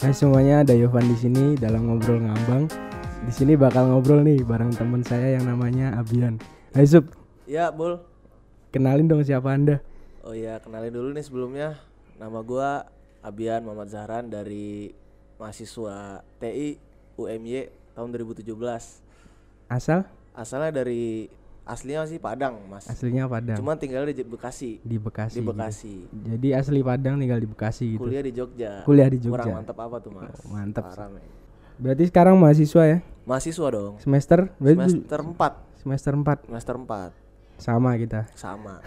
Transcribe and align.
Hai 0.00 0.16
semuanya, 0.16 0.64
ada 0.64 0.72
Yovan 0.72 1.04
di 1.06 1.16
sini 1.16 1.44
dalam 1.54 1.86
ngobrol 1.86 2.24
ngambang. 2.24 2.64
Di 3.20 3.32
sini 3.32 3.52
bakal 3.52 3.92
ngobrol 3.92 4.24
nih 4.24 4.40
bareng 4.40 4.72
teman 4.72 5.04
saya 5.04 5.36
yang 5.36 5.44
namanya 5.44 5.92
Abian. 5.94 6.40
Hai 6.72 6.88
Sup, 6.88 7.04
Ya, 7.44 7.68
Bul. 7.68 8.00
kenalin 8.70 9.06
dong 9.06 9.20
siapa 9.20 9.52
Anda? 9.52 9.82
Oh 10.24 10.32
iya, 10.32 10.56
kenalin 10.58 10.90
dulu 10.90 11.12
nih 11.12 11.24
sebelumnya. 11.24 11.68
Nama 12.16 12.40
gua 12.40 12.88
Abian 13.20 13.60
Muhammad 13.60 13.92
Zahran 13.92 14.32
dari 14.32 14.94
mahasiswa 15.36 16.24
TI 16.38 16.80
UMY 17.16 17.68
tahun 17.92 18.08
2017. 18.14 18.56
Asal? 19.68 20.08
Asalnya 20.32 20.80
dari 20.80 21.28
aslinya 21.62 22.02
sih 22.04 22.18
Padang, 22.18 22.58
Mas. 22.66 22.86
Aslinya 22.86 23.24
Padang. 23.26 23.56
Cuman 23.56 23.76
tinggal 23.76 24.04
di 24.04 24.20
Bekasi. 24.20 24.80
di 24.80 24.96
Bekasi. 24.96 25.34
Di 25.34 25.40
gitu. 25.40 25.50
Bekasi. 25.50 25.94
Jadi 26.10 26.48
asli 26.50 26.80
Padang 26.80 27.16
tinggal 27.16 27.38
di 27.38 27.48
Bekasi 27.48 27.96
gitu. 27.96 28.02
Kuliah 28.02 28.22
di 28.22 28.32
Jogja. 28.32 28.82
Kuliah 28.82 29.08
di 29.08 29.18
Jogja. 29.18 29.44
Kurang 29.44 29.56
mantap 29.60 29.78
apa 29.78 29.96
tuh, 29.98 30.10
Mas? 30.10 30.34
Oh, 30.40 30.50
mantap 30.50 30.84
Parah, 30.86 31.08
men. 31.08 31.24
Berarti 31.76 32.04
sekarang 32.06 32.36
mahasiswa 32.36 32.82
ya? 32.84 32.98
Mahasiswa 33.24 33.66
dong. 33.70 33.94
Semester? 33.98 34.52
Berarti 34.56 34.78
Semester 35.00 35.20
4. 35.22 35.80
semester 35.80 36.12
4 36.12 36.44
Semester 36.44 36.74
4. 36.76 37.12
sama 37.56 37.90
kita. 37.96 38.20
Sama. 38.34 38.80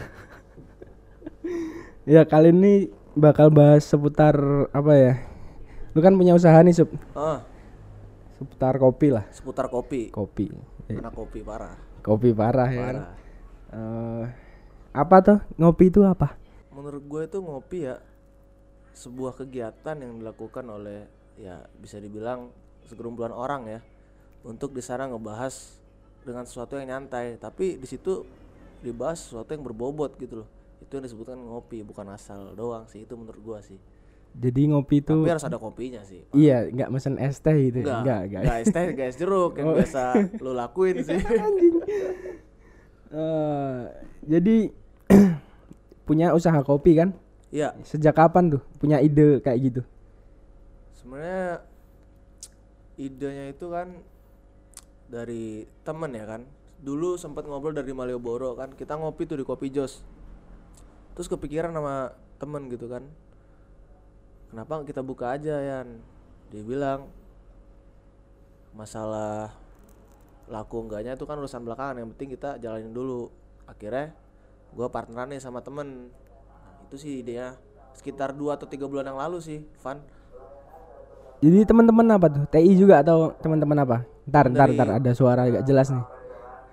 Ya 2.03 2.27
kali 2.27 2.51
ini 2.51 2.73
bakal 3.15 3.47
bahas 3.47 3.87
seputar 3.87 4.35
apa 4.75 4.93
ya? 4.93 5.13
Lu 5.95 6.03
kan 6.03 6.11
punya 6.11 6.35
usaha 6.35 6.55
nih 6.59 6.75
Sup. 6.75 6.91
Oh, 7.15 7.39
Seputar 8.35 8.75
kopi 8.75 9.07
lah. 9.07 9.23
seputar 9.31 9.71
kopi. 9.71 10.11
Kopi. 10.11 10.51
Anak 10.91 11.15
kopi 11.15 11.39
parah. 11.39 11.79
Kopi 12.03 12.35
parah 12.35 12.69
ya 12.69 12.81
kan? 12.83 12.95
Parah. 12.99 13.07
Eh, 13.73 14.25
apa 14.93 15.15
tuh 15.25 15.39
ngopi 15.57 15.89
itu 15.89 16.05
apa? 16.05 16.43
menurut 16.73 17.03
gue 17.05 17.21
itu 17.29 17.37
ngopi 17.39 17.79
ya 17.85 17.95
sebuah 18.97 19.37
kegiatan 19.37 19.95
yang 19.97 20.19
dilakukan 20.21 20.65
oleh 20.65 21.05
ya 21.37 21.61
bisa 21.77 22.01
dibilang 22.01 22.49
segerombolan 22.89 23.33
orang 23.33 23.63
ya 23.69 23.79
untuk 24.45 24.73
di 24.73 24.81
sana 24.81 25.07
ngebahas 25.09 25.79
dengan 26.25 26.45
sesuatu 26.45 26.77
yang 26.77 26.89
nyantai 26.89 27.37
tapi 27.37 27.77
di 27.77 27.87
situ 27.87 28.25
dibahas 28.83 29.21
sesuatu 29.21 29.53
yang 29.53 29.63
berbobot 29.63 30.17
gitu 30.19 30.43
loh 30.43 30.49
itu 30.81 30.91
yang 30.91 31.05
disebutkan 31.05 31.39
ngopi 31.39 31.81
bukan 31.85 32.11
asal 32.11 32.51
doang 32.53 32.85
sih 32.89 33.05
itu 33.05 33.13
menurut 33.15 33.39
gua 33.39 33.59
sih 33.63 33.79
Jadi 34.33 34.61
ngopi 34.65 35.05
itu 35.05 35.13
tapi 35.13 35.29
harus 35.29 35.45
ada 35.45 35.61
kopinya 35.61 36.01
sih 36.01 36.25
iya 36.33 36.65
nggak 36.65 36.89
mesen 36.89 37.21
es 37.21 37.37
teh 37.37 37.53
gitu. 37.69 37.85
Enggak 37.85 38.01
enggak 38.01 38.19
enggak. 38.25 38.41
enggak 38.41 38.57
es 38.65 38.67
teh 38.73 38.85
enggak 38.89 39.07
es 39.13 39.17
jeruk 39.21 39.51
yang 39.61 39.77
biasa 39.77 40.03
lo 40.41 40.51
lakuin 40.57 40.95
sih. 41.05 41.19
Eh, 43.13 43.81
jadi 44.25 44.73
punya 46.09 46.33
usaha 46.33 46.65
kopi 46.65 46.97
kan? 46.97 47.13
Iya. 47.53 47.77
Sejak 47.85 48.17
kapan 48.17 48.57
tuh 48.57 48.61
punya 48.81 48.97
ide 48.97 49.37
kayak 49.37 49.59
gitu? 49.69 49.81
sebenarnya 50.97 51.61
idenya 52.97 53.53
itu 53.53 53.69
kan 53.69 54.01
dari 55.13 55.69
temen 55.85 56.09
ya 56.17 56.25
kan. 56.25 56.41
Dulu 56.81 57.21
sempat 57.21 57.45
ngobrol 57.45 57.77
dari 57.77 57.93
Malioboro 57.93 58.57
kan. 58.57 58.73
Kita 58.73 58.97
ngopi 58.97 59.29
tuh 59.29 59.37
di 59.37 59.45
Kopi 59.45 59.69
Jos. 59.69 60.01
Terus 61.13 61.29
kepikiran 61.29 61.69
sama 61.69 62.17
temen 62.41 62.65
gitu 62.73 62.89
kan 62.89 63.05
kenapa 64.53 64.85
kita 64.85 65.01
buka 65.01 65.33
aja 65.33 65.57
Yan 65.57 65.97
dia 66.47 66.61
bilang 66.61 67.09
masalah 68.71 69.49
laku 70.45 70.85
enggaknya 70.85 71.13
itu 71.13 71.25
kan 71.25 71.37
urusan 71.37 71.63
belakangan 71.63 71.97
yang 71.97 72.09
penting 72.13 72.29
kita 72.31 72.59
jalanin 72.59 72.91
dulu 72.91 73.33
akhirnya 73.65 74.13
gua 74.69 74.89
partneran 74.89 75.31
nih 75.31 75.41
sama 75.41 75.61
temen 75.61 76.09
nah, 76.11 76.85
itu 76.85 76.95
sih 76.95 77.21
idenya 77.21 77.57
sekitar 77.93 78.33
dua 78.33 78.53
atau 78.53 78.65
tiga 78.65 78.85
bulan 78.85 79.05
yang 79.07 79.17
lalu 79.17 79.37
sih 79.39 79.59
Van 79.79 79.97
Jadi 81.43 81.67
teman-teman 81.67 82.07
apa 82.07 82.31
tuh? 82.31 82.47
TI 82.47 82.71
juga 82.73 83.03
atau 83.03 83.35
teman-teman 83.35 83.75
apa? 83.83 83.97
Ntar 84.23 84.47
ntar 84.47 84.71
Dari- 84.71 84.77
ntar 84.79 84.89
ada 84.95 85.11
suara 85.11 85.43
agak 85.43 85.67
jelas 85.67 85.91
nih. 85.91 86.05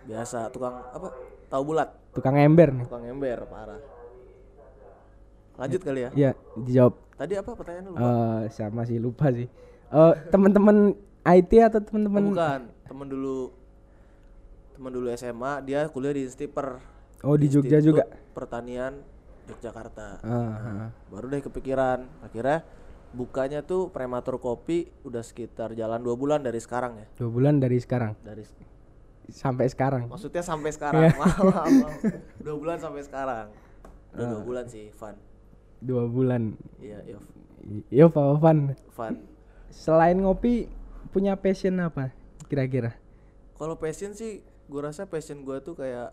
biasa 0.07 0.47
tukang 0.51 0.79
apa 0.87 1.11
tahu 1.47 1.63
bulat 1.65 1.91
Tukang 2.15 2.39
ember 2.39 2.71
nih. 2.71 2.87
tukang 2.87 3.03
ember 3.03 3.39
parah 3.47 3.83
lanjut 5.57 5.81
kali 5.83 6.01
ya 6.07 6.11
Iya, 6.13 6.31
dijawab. 6.57 6.95
Tadi 7.21 7.37
apa 7.37 7.53
pertanyaannya 7.53 7.91
lu 7.91 7.97
Eh 7.99 8.43
sama 8.49 8.83
sih 8.83 8.97
lupa 8.97 9.29
sih. 9.29 9.45
Eh 9.91 10.13
teman-teman 10.27 10.97
IT 11.23 11.53
atau 11.63 11.81
teman-teman 11.83 12.23
bukan 12.27 12.61
temen 12.83 13.07
dulu 13.07 13.53
temen 14.73 14.91
dulu 14.91 15.07
SMA 15.13 15.53
dia 15.61 15.85
kuliah 15.87 16.17
di 16.17 16.25
Stiper 16.25 16.81
Oh 17.21 17.37
di 17.37 17.47
Jogja 17.47 17.77
juga. 17.79 18.09
pertanian 18.31 18.97
Yogyakarta 19.45 20.23
Ah, 20.23 20.33
ah. 20.57 20.89
baru 21.07 21.29
deh 21.29 21.43
kepikiran 21.43 22.09
akhirnya 22.23 22.65
bukanya 23.11 23.61
tuh 23.61 23.91
prematur 23.91 24.39
kopi 24.39 24.89
udah 25.03 25.21
sekitar 25.21 25.75
jalan 25.75 25.99
dua 25.99 26.15
bulan 26.15 26.41
dari 26.41 26.57
sekarang 26.57 26.97
ya 26.97 27.07
Dua 27.15 27.29
bulan 27.29 27.59
dari 27.59 27.77
sekarang 27.77 28.15
dari 28.21 28.47
sampai 29.29 29.67
sekarang. 29.67 30.07
maksudnya 30.07 30.41
sampai 30.41 30.71
sekarang 30.71 31.03
Iya. 31.05 31.15
maaf, 31.21 31.37
maaf, 31.37 31.69
maaf. 31.69 31.95
dua 32.39 32.55
bulan 32.57 32.79
sampai 32.79 33.03
sekarang 33.03 33.47
udah 34.11 34.25
Ah. 34.25 34.31
dua 34.31 34.41
bulan 34.41 34.65
sih 34.65 34.89
Van 34.97 35.15
Dua 35.81 36.05
bulan. 36.05 36.55
iya 36.79 37.01
iya 37.05 37.19
Yo 37.89 38.09
Pak 38.09 38.25
Ovan. 38.37 38.73
Van 38.97 39.15
Selain 39.71 40.17
ngopi 40.17 40.67
punya 41.11 41.37
passion 41.37 41.79
apa 41.79 42.11
kira-kira? 42.47 42.97
Kalau 43.55 43.77
passion 43.77 44.11
sih, 44.11 44.41
gue 44.43 44.81
rasa 44.81 45.07
passion 45.07 45.41
gue 45.41 45.57
tuh 45.61 45.77
kayak 45.77 46.11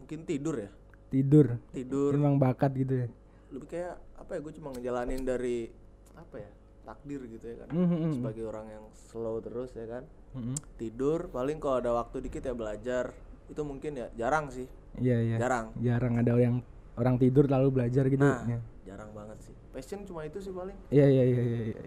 mungkin 0.00 0.26
tidur 0.26 0.58
ya, 0.58 0.70
Tidur. 1.08 1.60
tidur. 1.70 2.10
Emang 2.12 2.40
bakat 2.40 2.72
gitu 2.74 3.06
ya. 3.06 3.08
Lebih 3.52 3.68
kayak 3.68 3.94
apa 4.16 4.30
ya? 4.34 4.40
Gue 4.40 4.52
cuma 4.52 4.72
ngejalanin 4.72 5.22
dari 5.22 5.68
apa 6.12 6.36
ya 6.40 6.50
takdir 6.82 7.20
gitu 7.28 7.44
ya 7.46 7.56
kan. 7.62 7.68
Mhm. 7.70 8.10
Sebagai 8.18 8.44
orang 8.44 8.66
yang 8.66 8.84
slow 9.06 9.38
terus 9.38 9.70
ya 9.72 9.86
kan, 9.86 10.02
Mhm. 10.34 10.56
tidur. 10.74 11.30
Paling 11.30 11.62
kalau 11.62 11.78
ada 11.78 11.92
waktu 11.94 12.18
dikit 12.18 12.42
ya 12.42 12.54
belajar. 12.56 13.14
Itu 13.46 13.62
mungkin 13.62 13.94
ya 13.94 14.08
jarang 14.16 14.48
sih, 14.48 14.66
Iya 14.96 15.18
iya. 15.20 15.36
jarang. 15.38 15.70
Jarang 15.78 16.14
ada 16.16 16.32
yang 16.34 16.64
orang 16.96 17.16
tidur 17.16 17.48
lalu 17.48 17.68
belajar 17.80 18.04
gitu. 18.08 18.22
Nah, 18.22 18.44
ya. 18.44 18.60
jarang 18.84 19.10
banget 19.16 19.38
sih. 19.48 19.54
Passion 19.72 20.04
cuma 20.04 20.28
itu 20.28 20.38
sih 20.40 20.52
paling. 20.52 20.76
Iya 20.92 21.06
iya 21.08 21.24
iya 21.24 21.42
iya. 21.42 21.60
iya. 21.72 21.82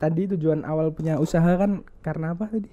Tadi 0.00 0.22
tujuan 0.36 0.64
awal 0.64 0.92
punya 0.92 1.20
usaha 1.20 1.48
kan 1.56 1.84
karena 2.00 2.32
apa 2.32 2.48
tadi? 2.48 2.70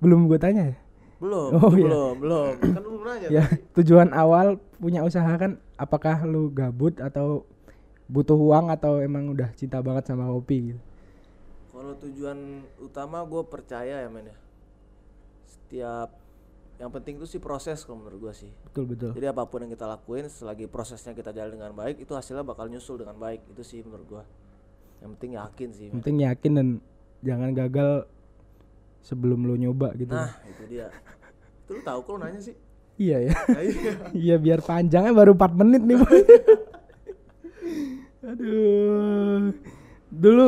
Belum 0.00 0.28
gue 0.28 0.40
tanya 0.40 0.72
ya. 0.72 0.76
Belum, 1.22 1.56
Oh, 1.56 1.72
iya. 1.72 1.88
belum, 1.88 2.14
belum. 2.20 2.52
Kan 2.60 2.82
lu 2.84 3.00
nanya. 3.00 3.28
Ya 3.32 3.44
tadi. 3.48 3.64
tujuan 3.80 4.12
awal 4.12 4.60
punya 4.76 5.00
usaha 5.06 5.30
kan 5.40 5.56
apakah 5.80 6.24
lu 6.26 6.52
gabut 6.52 7.00
atau 7.00 7.48
butuh 8.08 8.36
uang 8.36 8.68
atau 8.68 9.00
emang 9.00 9.32
udah 9.32 9.48
cinta 9.56 9.80
banget 9.80 10.08
sama 10.12 10.28
kopi 10.28 10.74
gitu? 10.74 10.80
Kalau 11.72 11.92
tujuan 12.00 12.64
utama 12.80 13.24
gue 13.24 13.42
percaya 13.48 14.04
ya 14.04 14.08
men 14.08 14.28
ya. 14.28 14.36
Setiap 15.48 16.23
yang 16.74 16.90
penting 16.90 17.22
itu 17.22 17.26
sih 17.30 17.38
proses 17.38 17.86
kalau 17.86 18.02
menurut 18.02 18.30
gue 18.30 18.32
sih. 18.34 18.50
Betul 18.66 18.90
betul. 18.90 19.10
Jadi 19.14 19.26
apa 19.30 19.46
pun 19.46 19.62
yang 19.62 19.70
kita 19.70 19.86
lakuin 19.86 20.26
selagi 20.26 20.66
prosesnya 20.66 21.14
kita 21.14 21.30
jalan 21.30 21.54
dengan 21.54 21.70
baik 21.70 22.02
itu 22.02 22.10
hasilnya 22.10 22.42
bakal 22.42 22.66
nyusul 22.66 22.98
dengan 22.98 23.14
baik 23.14 23.46
itu 23.46 23.62
sih 23.62 23.80
menurut 23.86 24.06
gua. 24.10 24.24
Yang 24.98 25.10
penting 25.18 25.30
yakin 25.38 25.68
sih. 25.70 25.86
Yang 25.94 25.98
penting 26.02 26.18
yakin 26.26 26.52
dan 26.58 26.68
jangan 27.22 27.50
gagal 27.54 27.90
sebelum 29.06 29.46
lu 29.46 29.54
nyoba 29.54 29.94
gitu. 29.94 30.10
Nah 30.10 30.34
itu 30.50 30.62
dia. 30.66 30.90
Itu 31.62 31.78
lu 31.78 31.82
tahu 31.86 31.98
kok 32.02 32.18
nanya 32.18 32.42
sih. 32.42 32.58
Iya 32.98 33.30
ya. 33.30 33.34
Nah, 33.34 33.62
iya. 33.62 33.92
Iya 34.26 34.36
biar 34.42 34.60
panjangnya 34.62 35.14
baru 35.14 35.38
4 35.38 35.54
menit 35.54 35.82
nih. 35.86 35.98
Aduh. 38.34 39.54
Dulu 40.10 40.46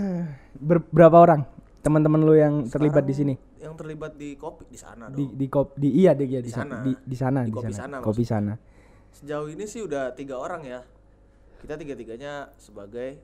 ber- 0.68 0.88
berapa 0.88 1.16
orang 1.20 1.44
teman-teman 1.84 2.20
lu 2.24 2.32
yang 2.32 2.64
terlibat 2.68 3.04
di 3.04 3.14
sini? 3.16 3.49
Terlibat 3.80 4.12
di 4.20 4.36
kopi 4.36 4.68
di 4.68 4.76
sana 4.76 5.08
dong. 5.08 5.16
di 5.40 5.48
di 5.80 5.88
iya 5.96 6.12
di, 6.12 6.28
iya, 6.28 6.40
di, 6.44 6.48
Di 6.48 6.52
sana 6.52 6.76
sana. 6.76 6.84
di, 6.84 6.92
di 7.00 7.16
sana 7.16 7.38
Di 7.40 7.48
di 7.48 7.52
kopi 7.56 7.72
sana. 7.72 7.80
sana 7.80 7.96
kopi 8.04 8.24
sana. 8.28 8.52
Sejauh 9.16 9.48
ini 9.48 9.64
sih 9.64 9.80
udah 9.80 10.12
tiga 10.12 10.36
orang 10.36 10.62
ya. 10.68 10.80
Kita 11.64 11.80
tiga 11.80 11.96
tiganya 11.96 12.52
sebagai 12.60 13.16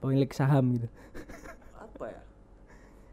Pemilik 0.00 0.30
saham 0.34 0.64
gitu. 0.74 0.88
apa 1.78 2.04
ya? 2.10 2.20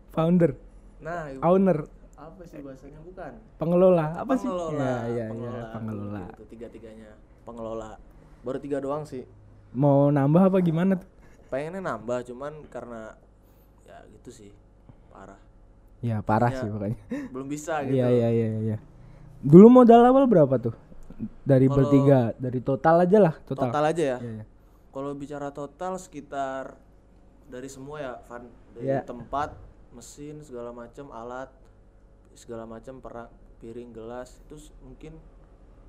Founder, 0.09 0.51
Nah 0.99 1.29
owner, 1.45 1.85
apa 2.17 2.41
sih 2.49 2.59
bahasanya 2.59 2.99
bukan? 3.05 3.33
pengelola, 3.61 4.05
apa 4.17 4.33
sih? 4.35 4.49
pengelola. 4.49 4.81
Ya, 4.81 4.95
ya, 5.05 5.25
pengelola. 5.29 5.59
ya, 5.59 5.63
pengelola. 5.75 6.23
Itu 6.33 6.45
tiga 6.49 6.67
tiganya 6.71 7.09
pengelola. 7.45 7.91
Baru 8.41 8.57
tiga 8.57 8.77
doang 8.81 9.03
sih. 9.05 9.23
Mau 9.75 10.09
nambah 10.09 10.49
apa 10.49 10.57
gimana 10.63 10.97
tuh? 10.97 11.09
pengennya 11.49 11.81
nambah 11.81 12.29
cuman 12.29 12.53
karena 12.69 13.17
ya 13.81 14.05
gitu 14.13 14.29
sih 14.29 14.53
parah 15.19 15.39
Ya 15.99 16.23
parah 16.23 16.47
Iya. 16.47 16.57
sih 16.57 16.67
pokoknya. 16.69 16.97
belum 17.29 17.47
bisa 17.47 17.73
gitu 17.83 17.93
Iya 17.93 18.07
iya 18.07 18.29
iya 18.31 18.47
iya. 18.65 18.77
Dulu 19.41 19.67
modal 19.69 19.99
awal 20.01 20.25
berapa 20.25 20.55
tuh? 20.57 20.71
Dari 21.43 21.67
Kalau- 21.67 21.75
bertiga, 21.77 22.31
dari 22.35 22.59
total 22.59 23.03
aja 23.03 23.19
lah, 23.19 23.35
total. 23.43 23.67
total 23.67 23.83
aja 23.85 24.03
ya 24.15 24.17
Iya, 24.17 24.31
iya. 24.33 24.43
kalau 24.89 25.11
bicara 25.13 25.51
total 25.51 25.95
sekitar 25.95 26.79
dari 27.45 27.67
semua 27.67 27.99
ya 27.99 28.13
Van 28.23 28.47
dari 28.71 28.87
Iya. 28.87 29.03
tempat 29.03 29.51
mesin 29.91 30.39
segala 30.39 30.71
macam 30.71 31.11
alat 31.11 31.51
segala 32.31 32.63
macam 32.63 32.97
perak 32.97 33.27
piring 33.59 33.91
gelas 33.91 34.39
itu 34.39 34.55
mungkin 34.79 35.19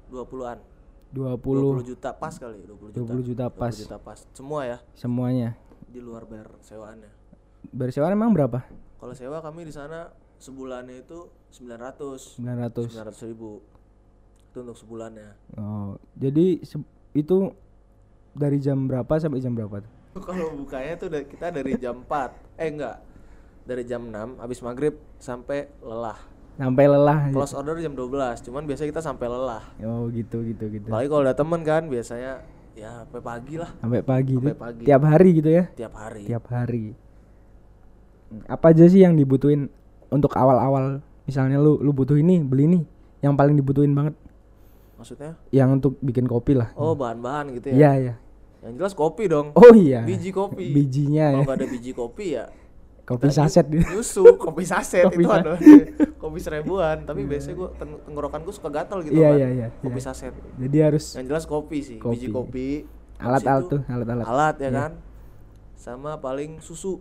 20-an 0.09 0.59
20 1.13 1.39
20 1.39 1.87
juta 1.87 2.11
pas 2.11 2.35
kali 2.35 2.65
20 2.65 2.91
juta 2.91 2.99
20 3.05 3.23
juta 3.25 3.47
pas 3.47 3.71
20 3.71 3.83
juta 3.85 3.97
pas 3.97 4.19
semua 4.33 4.61
ya 4.65 4.79
semuanya. 4.93 5.55
di 5.87 5.99
luar 5.99 6.23
bayar 6.25 6.51
sewaannya 6.61 7.11
Bersewaan 7.71 8.13
emang 8.13 8.31
berapa? 8.31 8.67
kalau 8.97 9.15
sewa 9.15 9.41
kami 9.41 9.65
di 9.65 9.73
sana 9.73 10.13
sebulannya 10.37 11.01
itu 11.01 11.25
900 11.51 12.37
900. 12.37 12.93
900 12.93 13.17
ribu 13.27 13.65
itu 14.45 14.59
untuk 14.59 14.77
sebulannya 14.77 15.33
Oh, 15.55 15.97
jadi 16.13 16.61
se- 16.61 16.85
itu 17.11 17.49
dari 18.31 18.59
jam 18.59 18.85
berapa 18.85 19.09
sampai 19.17 19.39
jam 19.39 19.53
berapa 19.53 19.81
tuh? 19.81 19.93
kalau 20.27 20.53
bukanya 20.55 20.95
tuh 20.97 21.09
kita 21.09 21.49
dari 21.49 21.75
jam 21.77 22.03
4 22.03 22.61
eh 22.61 22.69
enggak 22.69 22.97
dari 23.63 23.83
jam 23.83 24.05
6 24.05 24.37
habis 24.37 24.61
maghrib 24.61 24.93
sampai 25.17 25.71
lelah 25.81 26.19
Sampai 26.53 26.85
lelah. 26.85 27.31
close 27.31 27.55
order 27.55 27.79
jam 27.79 27.95
12 27.95 28.05
cuman 28.43 28.63
biasa 28.65 28.85
kita 28.85 29.01
sampai 29.01 29.27
lelah 29.27 29.65
Oh, 29.81 30.11
gitu 30.11 30.45
gitu 30.45 30.69
gitu. 30.69 30.87
apalagi 30.87 31.09
kalau 31.09 31.23
ada 31.23 31.33
temen 31.33 31.61
kan 31.63 31.87
biasanya 31.87 32.45
ya 32.73 33.01
sampai 33.01 33.21
pagi 33.23 33.57
lah 33.57 33.71
Sampai 33.77 34.03
pagi 34.03 34.35
sampai 34.37 34.57
pagi 34.59 34.85
Tiap 34.85 35.03
hari 35.05 35.31
gitu 35.35 35.49
ya? 35.49 35.65
tiap 35.73 35.95
hari 35.95 36.23
Tiap 36.27 36.45
hari. 36.47 36.85
Apa 38.47 38.71
aja 38.71 38.87
sih 38.87 39.01
yang 39.01 39.15
dibutuhin 39.15 39.67
untuk 40.09 40.33
awal-awal? 40.33 40.99
Misalnya 41.25 41.59
lu 41.59 41.79
lu 41.79 41.91
butuh 41.91 42.15
ini, 42.15 42.39
beli 42.41 42.67
ini. 42.67 42.81
Yang 43.21 43.35
paling 43.37 43.55
dibutuhin 43.55 43.93
banget 43.93 44.15
maksudnya 44.97 45.33
yang 45.49 45.73
untuk 45.73 45.97
bikin 45.99 46.29
kopi 46.29 46.53
lah. 46.53 46.77
oh 46.77 46.93
bahan-bahan 46.93 47.57
gitu 47.57 47.73
ya 47.73 47.75
Iya, 47.75 47.91
iya. 47.97 48.15
yang 48.61 48.77
jelas 48.77 48.93
kopi 48.93 49.25
dong 49.27 49.57
Oh 49.57 49.73
iya. 49.73 50.05
biji 50.05 50.29
kopi 50.29 50.77
Bijinya 50.77 51.41
kalau 51.41 51.49
ya. 51.49 51.57
ada 51.57 51.65
biji 51.65 51.93
kopi 51.93 52.37
ya 52.37 52.53
Kopi 53.09 53.33
saset 53.33 53.65
nyusu 53.65 54.23
kopi 54.45 54.61
saset 54.63 55.09
Kopi 55.09 55.25
itu 55.25 55.33
ada 55.33 55.57
kopi 56.15 56.39
seribuan 56.39 57.01
tapi 57.03 57.25
biasanya 57.25 57.57
gua 57.57 57.69
ten- 57.75 57.97
tenggorokan 58.05 58.45
gua 58.45 58.53
suka 58.53 58.69
gatal 58.69 59.01
gitu 59.01 59.17
Iya, 59.17 59.33
kan 59.33 59.39
iya, 59.41 59.49
iya, 59.49 59.67
kopi 59.81 59.97
iya. 59.97 60.05
saset 60.05 60.35
Jadi 60.37 60.77
harus 60.79 61.05
yang 61.17 61.27
jelas 61.27 61.45
kopi 61.49 61.79
sih 61.81 61.97
biji 61.97 62.29
Kopi. 62.29 62.37
kopi 62.37 62.69
alat-alat 63.17 63.57
Habis 63.57 63.73
tuh, 63.73 63.81
itu 63.81 63.89
alat-alat. 63.89 64.25
alat 64.29 64.55
ya 64.55 64.63
Iya. 64.63 64.71
kan 64.77 64.93
sama 65.75 66.21
paling 66.21 66.61
susu 66.61 67.01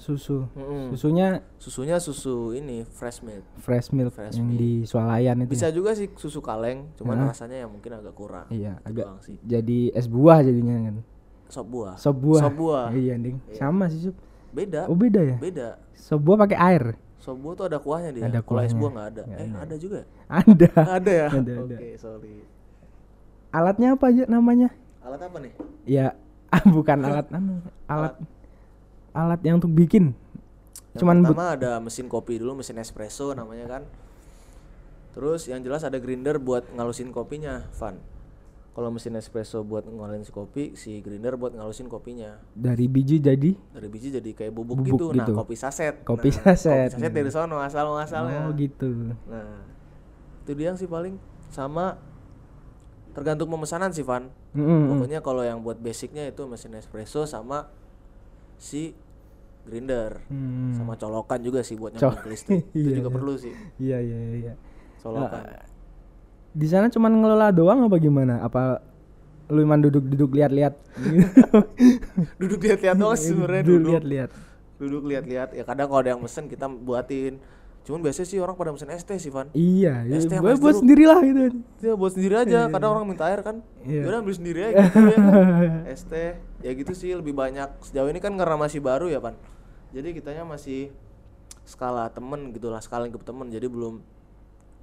Susu. 0.00 0.48
Mm-mm. 0.56 0.88
Susunya 0.90 1.44
susunya 1.54 1.96
susu 1.96 2.50
ini 2.50 2.82
fresh 2.82 3.20
milk 3.20 3.44
fresh 3.60 3.92
milk 3.92 4.10
Fresh 4.10 4.34
yang 4.34 4.48
milk. 4.48 4.56
di 4.56 4.72
swalayan 4.82 5.36
itu. 5.38 5.52
bisa 5.52 5.68
juga 5.68 5.92
sih 5.92 6.08
susu 6.14 6.40
kaleng 6.40 6.88
cuman 6.96 7.20
Hah? 7.20 7.28
rasanya 7.30 7.60
yang 7.60 7.70
mungkin 7.70 7.92
agak 7.92 8.14
kurang 8.14 8.48
Iya, 8.48 8.80
Itu 8.80 8.88
agak 8.88 9.06
sih 9.20 9.36
jadi 9.40 9.92
es 9.92 10.08
buah 10.08 10.40
jadinya 10.40 10.72
kan. 10.82 10.96
sop 11.46 11.66
buah 11.66 11.94
Sop 11.94 12.16
buah. 12.16 12.40
Sop 12.40 12.54
buah. 12.54 12.86
Iya, 12.90 13.14
Ding. 13.14 13.36
Iya. 13.44 13.60
Sama 13.60 13.84
sih, 13.86 14.00
Sup. 14.00 14.16
beda 14.50 14.88
Oh, 14.88 14.96
beda 14.96 15.20
ya? 15.20 15.36
beda 15.36 15.68
Sop 15.92 16.18
buah 16.18 16.40
pakai 16.40 16.56
air. 16.58 16.84
sop 17.20 17.36
buah 17.36 17.52
tuh 17.54 17.66
ada 17.66 17.76
kuahnya 17.76 18.10
dia 18.10 18.22
Ada 18.24 18.40
kalau 18.40 18.58
es 18.58 18.72
kuahnya. 18.72 18.80
buah 18.80 18.90
nggak 18.90 19.06
ada 19.06 19.22
Nggak 19.22 19.36
eh 19.36 19.44
ada. 19.46 19.58
ada 19.60 19.74
juga 19.76 19.96
ya? 19.96 20.06
Ada. 20.32 20.70
ada 20.96 21.12
ya 21.12 21.26
Ada, 21.30 21.52
oke 21.60 21.68
ada. 21.68 21.76
sorry 21.94 22.36
Alatnya 23.50 23.88
apa 23.92 24.04
aja 24.06 24.24
namanya? 24.26 24.68
alat 25.00 25.20
apa 25.22 25.36
nih 25.38 25.52
Ya, 25.84 26.06
bukan 26.70 26.98
alat 27.02 27.26
anu, 27.30 27.60
alat 27.84 28.14
alat 28.14 28.39
yang 29.42 29.58
untuk 29.58 29.72
bikin. 29.74 30.14
Yang 30.94 31.00
Cuman 31.06 31.16
pertama 31.22 31.54
ada 31.54 31.78
mesin 31.78 32.10
kopi 32.10 32.42
dulu, 32.42 32.58
mesin 32.58 32.78
espresso 32.82 33.30
namanya 33.34 33.66
kan. 33.78 33.82
Terus 35.14 35.46
yang 35.50 35.62
jelas 35.62 35.82
ada 35.82 35.98
grinder 35.98 36.38
buat 36.38 36.66
ngalusin 36.74 37.10
kopinya, 37.10 37.66
Van. 37.78 37.98
Kalau 38.70 38.94
mesin 38.94 39.18
espresso 39.18 39.66
buat 39.66 39.82
ngalusin 39.82 40.30
kopi, 40.30 40.78
si 40.78 41.02
grinder 41.02 41.34
buat 41.34 41.50
ngalusin 41.54 41.90
kopinya. 41.90 42.38
dari 42.54 42.86
biji 42.86 43.18
jadi 43.18 43.50
Dari 43.74 43.88
biji 43.90 44.14
jadi 44.14 44.30
kayak 44.30 44.54
bubuk, 44.54 44.82
Bubuk 44.82 45.10
gitu. 45.10 45.18
gitu. 45.18 45.32
Nah, 45.34 45.38
kopi 45.42 45.54
saset. 45.58 45.94
Kopi 46.06 46.30
Nah, 46.30 46.54
saset. 46.54 46.94
Kopi 46.94 47.02
saset 47.02 47.12
dari 47.14 47.30
sono 47.34 47.58
asal 47.58 47.90
muasalnya. 47.90 48.46
Oh, 48.46 48.54
gitu. 48.54 49.14
Nah, 49.26 49.66
itu 50.46 50.52
dia 50.54 50.70
sih 50.78 50.86
paling 50.86 51.18
sama 51.50 51.98
tergantung 53.10 53.50
pemesanan 53.50 53.90
sih, 53.90 54.06
Van. 54.06 54.30
Mm-mm. 54.54 54.94
Pokoknya 54.94 55.18
kalau 55.22 55.42
yang 55.42 55.62
buat 55.66 55.82
basicnya 55.82 56.30
itu 56.30 56.46
mesin 56.46 56.74
espresso 56.78 57.26
sama 57.26 57.66
si 58.60 58.92
grinder 59.64 60.20
Hmm. 60.28 60.76
sama 60.76 60.94
colokan 60.94 61.40
juga 61.40 61.60
sih 61.60 61.76
buat 61.76 61.92
nyambung 61.92 62.28
listrik 62.28 62.68
itu 62.76 62.92
Iya, 62.92 62.96
juga 63.00 63.08
iya. 63.08 63.16
perlu 63.16 63.32
sih 63.34 63.52
Iya, 63.76 63.98
iya, 63.98 64.18
iya. 64.36 64.54
colokan 65.00 65.44
Ah, 65.48 65.64
Di 66.50 66.66
sana 66.66 66.86
cuman 66.86 67.14
ngelola 67.14 67.48
doang 67.50 67.86
apa 67.86 67.96
gimana? 67.96 68.42
Apa 68.42 68.82
lu 69.48 69.62
emang 69.62 69.78
duduk-duduk 69.80 70.34
lihat-lihat? 70.34 70.74
duduk 72.40 72.60
lihat-lihat 72.60 72.96
doang 72.96 73.14
sebenarnya 73.16 73.62
Duduk 73.62 73.78
duduk 73.78 73.92
lihat-lihat. 73.94 74.30
duduk 74.80 75.02
lihat-lihat 75.06 75.48
ya 75.52 75.62
kadang 75.62 75.86
kalau 75.86 76.00
ada 76.00 76.10
yang 76.10 76.22
mesen 76.22 76.48
kita 76.48 76.66
buatin 76.66 77.36
cuman 77.90 78.06
biasanya 78.06 78.28
sih 78.30 78.38
orang 78.38 78.54
pada 78.54 78.70
mesen 78.70 78.94
es 78.94 79.02
teh 79.02 79.18
sih 79.18 79.34
Van. 79.34 79.50
Iya, 79.50 80.06
ya, 80.06 80.14
Es 80.14 80.30
teh 80.30 80.38
gue 80.38 80.46
sama 80.46 80.54
es 80.54 80.62
buat 80.62 80.78
jeruk. 80.78 80.82
sendiri 80.86 81.04
lah 81.10 81.18
gitu. 81.26 81.40
dia 81.82 81.92
buat 81.98 82.12
sendiri 82.14 82.34
aja. 82.38 82.70
Kadang 82.70 82.90
orang 82.94 83.06
minta 83.10 83.26
air 83.26 83.42
kan. 83.42 83.58
Iya. 83.82 84.06
yaudah 84.06 84.22
ambil 84.22 84.34
sendiri 84.38 84.60
aja 84.70 84.78
gitu 84.86 84.98
ya. 85.10 85.18
Es 85.92 86.06
teh. 86.06 86.38
Ya 86.62 86.70
gitu 86.70 86.94
sih 86.94 87.10
lebih 87.18 87.34
banyak. 87.34 87.66
Sejauh 87.82 88.06
ini 88.06 88.22
kan 88.22 88.30
karena 88.38 88.54
masih 88.54 88.78
baru 88.78 89.10
ya 89.10 89.18
Pan 89.18 89.34
jadi 89.90 90.14
kitanya 90.14 90.46
masih 90.46 90.94
skala 91.66 92.06
temen 92.10 92.54
gitu 92.54 92.70
lah 92.70 92.78
skala 92.82 93.06
lingkup 93.06 93.26
temen. 93.26 93.50
Jadi 93.50 93.66
belum 93.66 93.98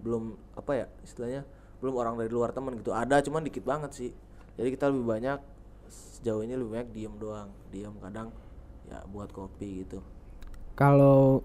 belum 0.03 0.37
apa 0.53 0.71
ya 0.77 0.85
istilahnya 1.01 1.41
belum 1.79 1.95
orang 1.95 2.15
dari 2.19 2.31
luar 2.31 2.51
temen 2.51 2.75
gitu. 2.75 2.91
Ada 2.91 3.23
cuman 3.23 3.47
dikit 3.47 3.63
banget 3.63 3.91
sih. 3.95 4.11
Jadi 4.59 4.69
kita 4.75 4.91
lebih 4.91 5.07
banyak 5.07 5.39
sejauh 5.87 6.43
ini 6.43 6.59
lebih 6.59 6.71
banyak 6.75 6.89
diem 6.91 7.13
doang. 7.15 7.49
Diem 7.71 7.95
kadang 8.03 8.35
ya 8.91 8.99
buat 9.07 9.31
kopi 9.31 9.87
gitu. 9.87 10.03
Kalau 10.77 11.41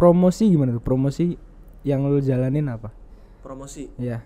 promosi 0.00 0.48
gimana 0.48 0.72
tuh? 0.72 0.80
Promosi 0.80 1.36
yang 1.82 2.00
lu 2.02 2.16
jalanin 2.18 2.64
apa? 2.66 2.88
promosi 3.40 3.88
Iya. 3.96 4.24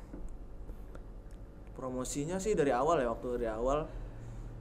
promosinya 1.75 2.37
sih 2.37 2.53
dari 2.53 2.71
awal 2.71 2.99
ya 2.99 3.11
waktu 3.11 3.27
dari 3.35 3.47
awal 3.47 3.87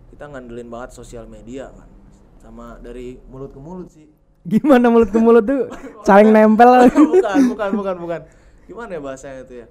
kita 0.09 0.27
ngandelin 0.27 0.67
banget 0.67 0.91
sosial 0.91 1.25
media 1.25 1.69
kan 1.69 1.89
sama 2.37 2.77
dari 2.77 3.17
mulut 3.25 3.49
ke 3.49 3.59
mulut 3.59 3.89
sih 3.89 4.09
Gimana 4.43 4.91
mulut 4.91 5.07
ke 5.07 5.17
mulut 5.17 5.41
tuh? 5.41 5.71
Saling 6.03 6.29
nempel. 6.29 6.67
bukan 7.15 7.37
bukan 7.47 7.69
bukan 7.73 7.95
bukan 7.97 8.21
gimana 8.63 8.91
ya 8.91 8.99
bahasanya 8.99 9.41
itu 9.41 9.55
ya 9.57 9.67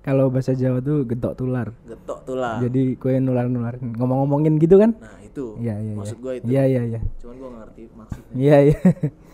Kalau 0.00 0.30
bahasa 0.30 0.54
Jawa 0.54 0.78
tuh 0.78 1.02
getok 1.02 1.34
tular. 1.34 1.74
getok 1.82 2.22
tulah 2.24 2.62
Jadi 2.62 2.94
kue 2.94 3.18
nular-nularin 3.18 3.90
ngomong-ngomongin 3.92 4.54
gitu 4.56 4.78
kan? 4.78 4.94
nah 4.96 5.18
itu 5.18 5.58
Iya, 5.58 5.74
iya, 5.76 5.92
maksud 5.92 6.14
iya. 6.14 6.22
gue 6.22 6.32
itu 6.32 6.44
Iya, 6.46 6.62
iya, 6.64 6.82
iya. 6.86 7.00
cuman 7.18 7.34
gue 7.34 7.50
ngerti 7.52 7.82
maksudnya 7.92 8.34
Iya, 8.34 8.56
iya. 8.64 8.78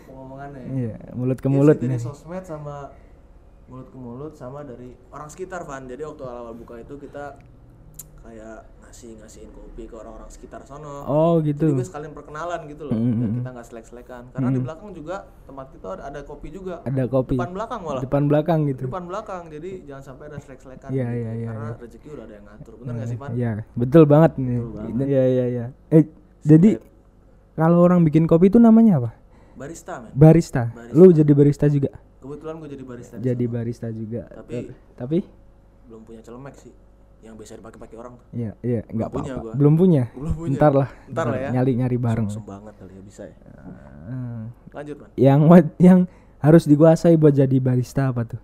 pengomongannya 0.45 0.59
ya. 0.59 0.95
Iya, 0.99 1.15
mulut 1.15 1.39
ke 1.39 1.47
Iya 1.47 1.55
mulut 1.55 1.77
dari 1.77 1.89
nih. 1.89 2.01
sosmed 2.01 2.43
sama 2.43 2.75
mulut 3.63 3.87
ke 3.87 3.97
mulut 3.97 4.33
sama 4.35 4.59
dari 4.61 4.91
orang 5.09 5.29
sekitar 5.31 5.63
Van 5.63 5.87
jadi 5.87 6.03
waktu 6.03 6.23
awal 6.23 6.53
buka 6.53 6.75
itu 6.77 6.99
kita 6.99 7.39
kayak 8.23 8.63
ngasih 8.79 9.19
ngasihin 9.19 9.51
kopi 9.51 9.83
ke 9.83 9.95
orang-orang 9.99 10.31
sekitar 10.31 10.63
sono 10.63 11.03
Oh, 11.03 11.43
Jadi 11.43 11.59
gitu. 11.59 11.75
gue 11.75 11.83
sekalian 11.83 12.15
perkenalan 12.15 12.71
gitu 12.71 12.87
loh, 12.87 12.95
Mm, 12.95 13.11
biar 13.11 13.27
mm, 13.27 13.35
kita 13.35 13.49
nggak 13.51 13.67
selek-selekan. 13.67 14.23
Karena 14.31 14.47
di 14.47 14.61
belakang 14.63 14.89
juga 14.95 15.15
tempat 15.43 15.65
kita 15.75 15.87
ada, 15.99 16.03
ada 16.07 16.19
kopi 16.23 16.47
juga. 16.47 16.79
Ada 16.87 17.03
kopi. 17.11 17.35
Depan 17.35 17.51
belakang 17.51 17.79
malah. 17.83 17.99
Depan 17.99 18.23
belakang 18.31 18.59
gitu. 18.71 18.87
Depan 18.87 19.03
belakang, 19.03 19.43
jadi 19.51 19.71
jangan 19.83 20.03
sampai 20.05 20.23
ada 20.31 20.37
selek-selekan. 20.39 20.89
Iya, 20.93 21.03
gitu. 21.03 21.19
iya, 21.19 21.31
iya, 21.35 21.47
Karena 21.51 21.69
rezeki 21.75 22.07
udah 22.15 22.23
ada 22.23 22.33
yang 22.33 22.45
ngatur. 22.47 22.73
Bener 22.79 22.93
nggak 22.95 23.07
sih 23.11 23.17
Pan? 23.19 23.29
Iya, 23.35 23.51
betul 23.75 24.03
banget 24.07 24.31
nih. 24.39 24.59
Iya, 25.03 25.23
iya, 25.27 25.45
iya. 25.51 25.65
Eh, 25.91 26.03
jadi 26.45 26.69
kalau 27.59 27.79
orang 27.81 28.07
bikin 28.07 28.23
kopi 28.23 28.47
itu 28.47 28.55
namanya 28.55 29.03
apa? 29.03 29.11
Barista 29.53 29.93
men. 30.01 30.11
Barista. 30.13 30.63
Barista. 30.73 30.95
Lu 30.95 31.05
jadi 31.09 31.31
barista 31.33 31.65
juga? 31.69 31.89
Kebetulan 32.19 32.55
gue 32.57 32.69
jadi 32.71 32.83
barista. 32.83 33.15
di 33.19 33.23
Jadi 33.23 33.45
sana. 33.45 33.53
barista 33.53 33.87
juga. 33.91 34.21
Tapi 34.31 34.57
Tapi 34.95 35.17
belum 35.87 36.01
punya 36.03 36.21
celemek 36.23 36.55
sih. 36.57 36.73
Yang 37.23 37.35
biasa 37.39 37.53
dipakai-pakai 37.55 37.95
orang. 37.95 38.13
tuh. 38.19 38.25
iya, 38.35 38.51
iya, 38.59 38.81
enggak 38.91 39.07
punya 39.15 39.31
apa-apa. 39.31 39.43
gua. 39.47 39.53
Belum 39.55 39.73
punya. 39.79 40.03
Belum 40.11 40.33
punya. 40.35 40.57
Ntar 40.59 40.73
lah. 40.75 40.89
Ntar 41.07 41.25
lah 41.31 41.39
ya. 41.39 41.49
Nyari-nyari 41.55 41.95
bareng. 41.95 42.27
Sum 42.27 42.43
banget 42.43 42.75
kali 42.75 42.91
ya 42.91 43.01
bisa 43.01 43.23
ya. 43.23 43.35
Hmm. 44.03 44.43
Lanjut 44.75 44.95
Pan. 44.99 45.09
Yang 45.15 45.39
yang 45.79 45.99
harus 46.43 46.63
dikuasai 46.67 47.15
buat 47.15 47.31
jadi 47.31 47.57
barista 47.63 48.11
apa 48.11 48.27
tuh? 48.27 48.41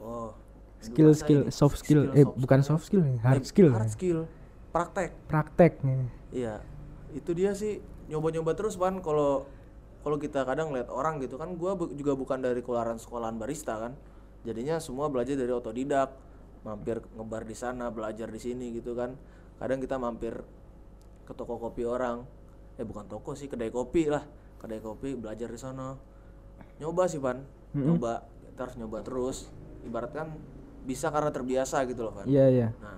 Oh. 0.00 0.32
Skill 0.80 1.12
skill 1.12 1.40
soft 1.52 1.76
skill. 1.76 2.08
Eh, 2.16 2.24
bukan 2.24 2.64
skill. 2.64 2.68
soft 2.72 2.84
skill 2.88 3.02
Eh, 3.04 3.20
hard 3.20 3.44
skill. 3.44 3.68
Hard 3.76 3.92
skill. 3.92 4.18
Praktek. 4.72 5.10
Praktek 5.28 5.72
nih. 5.84 6.08
Iya, 6.32 6.54
itu 7.12 7.30
dia 7.34 7.52
sih 7.52 7.82
nyoba-nyoba 8.10 8.58
terus 8.58 8.74
pan 8.74 8.98
kalau 8.98 9.46
kalau 10.02 10.16
kita 10.18 10.42
kadang 10.42 10.74
lihat 10.74 10.90
orang 10.90 11.22
gitu 11.22 11.38
kan 11.38 11.54
gua 11.54 11.78
bu- 11.78 11.92
juga 11.94 12.18
bukan 12.18 12.42
dari 12.42 12.60
keluaran 12.60 12.98
sekolahan 12.98 13.38
barista 13.38 13.78
kan. 13.78 13.94
Jadinya 14.42 14.80
semua 14.80 15.12
belajar 15.12 15.36
dari 15.36 15.52
otodidak, 15.52 16.16
mampir 16.64 17.04
ngebar 17.12 17.44
di 17.44 17.52
sana, 17.52 17.92
belajar 17.92 18.32
di 18.32 18.40
sini 18.40 18.72
gitu 18.72 18.96
kan. 18.96 19.12
Kadang 19.60 19.84
kita 19.84 20.00
mampir 20.00 20.40
ke 21.28 21.32
toko 21.36 21.60
kopi 21.60 21.84
orang. 21.84 22.24
Eh 22.80 22.84
bukan 22.88 23.04
toko 23.04 23.36
sih, 23.36 23.52
kedai 23.52 23.68
kopi 23.68 24.08
lah. 24.08 24.24
Kedai 24.56 24.80
kopi 24.80 25.12
belajar 25.12 25.52
di 25.52 25.60
sana. 25.60 25.92
Nyoba 26.80 27.04
sih, 27.04 27.20
Pan. 27.20 27.44
Nyoba, 27.76 28.24
kita 28.48 28.60
harus 28.64 28.76
nyoba 28.80 29.04
terus. 29.04 29.52
Ibarat 29.84 30.16
kan 30.16 30.32
bisa 30.88 31.12
karena 31.12 31.28
terbiasa 31.28 31.84
gitu 31.84 32.08
loh, 32.08 32.16
Pan. 32.16 32.24
Iya, 32.24 32.48
iya. 32.48 32.68
Nah, 32.80 32.96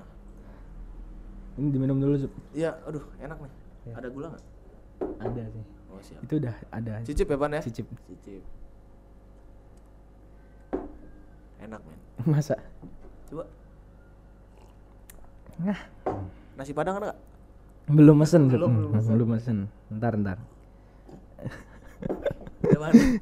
Ini 1.59 1.69
diminum 1.69 1.99
dulu, 1.99 2.15
Sup. 2.17 2.33
iya, 2.55 2.79
aduh, 2.87 3.03
enak 3.19 3.37
nih. 3.43 3.53
Ada 3.99 4.09
gula 4.09 4.31
nggak? 4.33 4.45
Ada 5.19 5.43
sih. 5.49 5.65
Oh, 5.89 6.01
siap. 6.01 6.21
Itu 6.21 6.35
udah 6.39 6.55
ada. 6.69 6.93
Cicip 7.03 7.27
ya 7.27 7.37
pan 7.37 7.53
ya? 7.53 7.61
Cicip. 7.61 7.87
Cicip. 8.07 8.43
Enak 11.61 11.81
men. 11.81 11.99
Masa? 12.33 12.57
Coba. 13.27 13.45
Nah, 15.59 15.79
Nasi 16.55 16.73
Padang 16.73 16.99
ada 16.99 17.07
nggak? 17.11 17.21
belum 17.83 18.15
mesen, 18.17 18.47
Sup. 18.47 18.57
Belum, 18.57 18.71
Hmm, 18.71 18.79
belum 18.79 18.93
mesen. 18.95 19.11
belum 19.13 19.29
mesen. 19.29 19.57
Ntar, 19.91 20.13
ntar. 20.17 20.39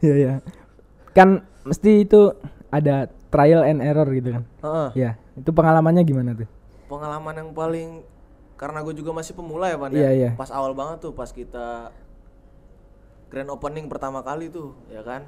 Iya, 0.00 0.14
iya. 0.14 0.32
Kan 1.10 1.42
mesti 1.62 2.04
itu 2.04 2.32
ada 2.68 3.08
trial 3.28 3.64
and 3.64 3.80
error 3.80 4.04
gitu 4.10 4.30
kan. 4.30 4.44
Heeh. 4.60 4.88
Ya, 4.94 5.10
itu 5.34 5.50
pengalamannya 5.50 6.02
gimana 6.02 6.37
tuh? 6.37 6.49
Pengalaman 6.87 7.34
yang 7.34 7.50
paling 7.50 7.88
karena 8.61 8.85
gue 8.85 8.93
juga 8.93 9.17
masih 9.17 9.33
pemula 9.33 9.73
ya 9.73 9.81
Pan 9.81 9.88
Iya, 9.88 10.05
ya. 10.05 10.11
iya. 10.12 10.31
Pas 10.37 10.52
awal 10.52 10.76
banget 10.76 11.00
tuh 11.00 11.17
pas 11.17 11.33
kita 11.33 11.88
grand 13.33 13.49
opening 13.49 13.88
pertama 13.88 14.21
kali 14.21 14.52
tuh, 14.52 14.76
ya 14.93 15.00
kan? 15.00 15.25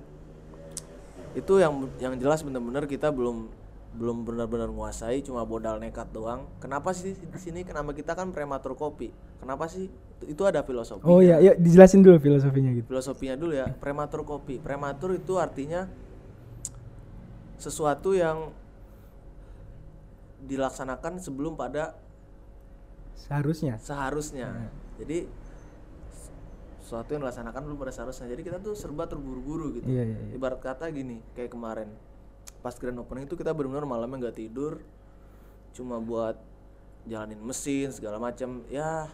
Itu 1.33 1.57
yang 1.57 1.89
yang 1.97 2.13
jelas 2.21 2.45
bener-bener 2.45 2.85
kita 2.85 3.09
belum 3.09 3.49
belum 3.97 4.25
benar-benar 4.29 4.69
menguasai 4.69 5.25
cuma 5.25 5.49
modal 5.49 5.81
nekat 5.81 6.13
doang. 6.13 6.45
Kenapa 6.61 6.93
sih 6.93 7.17
di 7.17 7.39
sini 7.41 7.65
kenapa 7.65 7.97
kita 7.97 8.13
kan 8.13 8.37
prematur 8.37 8.77
kopi? 8.77 9.09
Kenapa 9.41 9.65
sih? 9.65 9.89
Itu, 10.21 10.25
itu 10.29 10.43
ada 10.45 10.61
filosofi. 10.61 11.01
Oh 11.09 11.25
iya, 11.25 11.41
ya 11.41 11.57
dijelasin 11.57 12.05
dulu 12.05 12.21
filosofinya 12.21 12.69
gitu. 12.77 12.85
filosofinya 12.93 13.37
dulu 13.41 13.57
ya 13.57 13.73
prematur 13.81 14.29
kopi 14.29 14.61
prematur 14.61 15.17
itu 15.17 15.41
artinya 15.41 15.89
sesuatu 17.57 18.13
yang 18.13 18.53
dilaksanakan 20.43 21.23
sebelum 21.23 21.55
pada 21.55 21.95
Seharusnya. 23.15 23.75
seharusnya. 23.79 24.49
Jadi 24.99 25.29
sesuatu 26.83 27.15
yang 27.15 27.23
dilaksanakan 27.25 27.61
belum 27.65 27.79
pada 27.79 27.93
seharusnya. 27.95 28.27
Jadi 28.29 28.43
kita 28.43 28.59
tuh 28.59 28.75
serba 28.75 29.07
terburu-buru 29.07 29.81
gitu. 29.81 29.87
Iya, 29.89 30.03
iya, 30.05 30.19
iya. 30.19 30.33
ibarat 30.35 30.59
kata 30.59 30.91
gini 30.91 31.23
kayak 31.33 31.55
kemarin. 31.55 31.89
Pas 32.61 32.75
grand 32.75 32.99
opening 32.99 33.25
itu 33.25 33.35
kita 33.35 33.55
benar-benar 33.55 33.87
malamnya 33.87 34.29
nggak 34.29 34.37
tidur. 34.37 34.83
Cuma 35.73 35.97
buat 35.97 36.37
jalanin 37.09 37.41
mesin 37.41 37.91
segala 37.91 38.19
macam 38.19 38.63
ya 38.71 39.11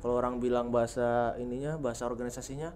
kalau 0.00 0.16
orang 0.16 0.38
bilang 0.38 0.70
bahasa 0.70 1.36
ininya 1.36 1.76
bahasa 1.76 2.06
organisasinya 2.06 2.70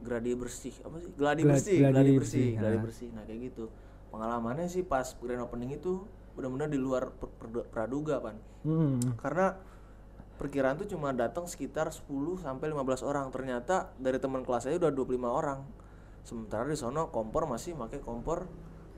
gladi 0.00 0.36
bersih. 0.36 0.74
Apa 0.84 0.96
sih? 0.98 1.10
Gladi 1.12 1.42
Gla- 1.42 1.50
bersih 1.50 1.76
gladi 1.78 1.92
gladi 1.92 2.12
bersih, 2.14 2.48
gladi 2.54 2.78
ha. 2.78 2.82
bersih. 2.84 3.08
Nah 3.10 3.22
kayak 3.24 3.40
gitu. 3.50 3.64
Pengalamannya 4.12 4.68
sih 4.68 4.84
pas 4.84 5.16
grand 5.16 5.42
opening 5.42 5.74
itu 5.74 6.04
benar-benar 6.32 6.68
di 6.68 6.76
luar 6.76 7.08
per- 7.10 7.32
per- 7.34 7.66
praduga 7.66 8.20
pan. 8.20 8.36
Hmm. 8.62 9.02
karena 9.18 9.58
perkiraan 10.42 10.74
tuh 10.74 10.90
cuma 10.90 11.14
datang 11.14 11.46
sekitar 11.46 11.86
10 11.86 12.02
sampai 12.42 12.66
15 12.74 13.06
orang 13.06 13.30
ternyata 13.30 13.94
dari 13.96 14.18
teman 14.18 14.42
kelas 14.42 14.66
saya 14.66 14.74
udah 14.74 14.90
25 14.90 15.22
orang 15.22 15.62
sementara 16.22 16.66
di 16.66 16.74
sono 16.74 17.14
kompor 17.14 17.46
masih 17.46 17.78
pakai 17.78 18.02
kompor 18.02 18.50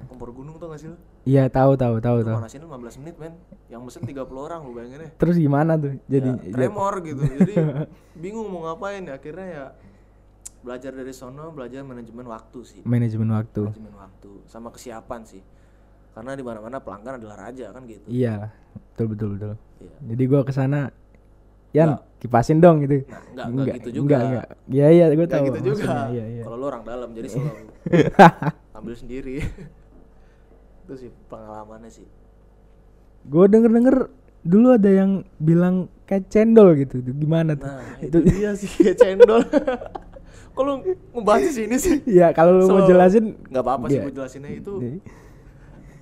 kompor 0.05 0.33
gunung 0.33 0.57
tuh 0.57 0.69
gak 0.69 0.81
sih 0.81 0.89
lu? 0.93 0.97
Iya, 1.25 1.49
tahu 1.49 1.81
tahu 1.81 1.97
tahu 1.97 2.21
tahu. 2.21 2.37
manasin 2.37 2.61
15 2.61 3.01
menit 3.01 3.17
men 3.17 3.33
yang 3.69 3.81
mesen 3.81 4.05
30 4.05 4.21
orang 4.37 4.61
lu 4.61 4.77
bayangin 4.77 5.09
ya 5.09 5.11
Terus 5.17 5.37
gimana 5.37 5.81
tuh? 5.81 5.97
Jadi 6.05 6.29
ya, 6.45 6.53
tremor 6.53 7.01
gitu 7.01 7.23
jadi 7.25 7.55
bingung 8.25 8.49
mau 8.49 8.69
ngapain 8.69 9.05
ya 9.05 9.17
akhirnya 9.17 9.47
ya 9.49 9.65
belajar 10.61 10.93
dari 10.93 11.13
sono 11.13 11.53
belajar 11.53 11.85
manajemen 11.85 12.25
waktu 12.25 12.59
sih 12.65 12.81
manajemen 12.85 13.33
waktu. 13.33 13.69
manajemen 13.69 13.97
waktu 13.97 14.31
sama 14.49 14.69
kesiapan 14.73 15.21
sih 15.25 15.41
karena 16.13 16.33
di 16.33 16.45
mana-mana 16.45 16.81
pelanggan 16.81 17.21
adalah 17.21 17.37
raja 17.49 17.69
kan 17.69 17.85
gitu 17.85 18.07
Iya, 18.07 18.49
betul 18.95 19.07
betul 19.13 19.29
betul. 19.35 19.53
Iya. 19.83 19.95
Jadi 20.15 20.23
gua 20.31 20.41
ke 20.47 20.55
sana, 20.55 20.89
Yan 21.75 21.89
kipasin 22.17 22.57
dong 22.57 22.81
gitu. 22.81 23.05
Nah, 23.05 23.21
enggak, 23.29 23.47
enggak 23.53 23.75
gitu 23.77 23.89
juga. 24.01 24.17
Enggak, 24.17 24.21
enggak. 24.25 24.47
Iya 24.73 24.87
iya, 24.89 25.05
gue 25.07 25.17
Nggak 25.19 25.29
tahu. 25.29 25.45
gitu 25.45 25.61
juga. 25.69 25.93
Iya 26.09 26.25
iya. 26.25 26.43
kalau 26.43 26.57
lu 26.57 26.65
orang 26.65 26.83
dalam 26.83 27.09
jadi 27.13 27.29
selalu 27.29 27.51
ambil 28.81 28.95
sendiri 28.97 29.35
itu 30.85 30.95
sih 30.97 31.11
pengalamannya 31.29 31.91
sih 31.93 32.07
Gue 33.25 33.45
denger 33.49 33.73
denger 33.73 33.97
dulu 34.45 34.77
ada 34.77 34.91
yang 34.93 35.11
bilang 35.37 35.89
kayak 36.05 36.29
cendol 36.29 36.77
gitu. 36.77 37.01
Gimana 37.01 37.57
tuh? 37.57 37.65
nah 37.65 37.81
itu 38.01 38.17
dia 38.25 38.53
sih 38.55 38.69
kayak 38.81 38.97
cendol 38.97 39.41
lu 40.55 40.73
ngebahas 41.13 41.43
di 41.45 41.53
sini 41.53 41.77
sih 41.77 41.97
Iya, 42.07 42.31
kalau 42.31 42.63
lu 42.63 42.71
mau 42.71 42.87
So, 42.87 42.89
jelasin 42.89 43.35
nggak 43.51 43.65
apa-apa 43.65 43.85
sih 43.91 43.99
Iya. 43.99 44.03
gue 44.07 44.15
jelasinnya 44.15 44.51
itu 44.55 44.73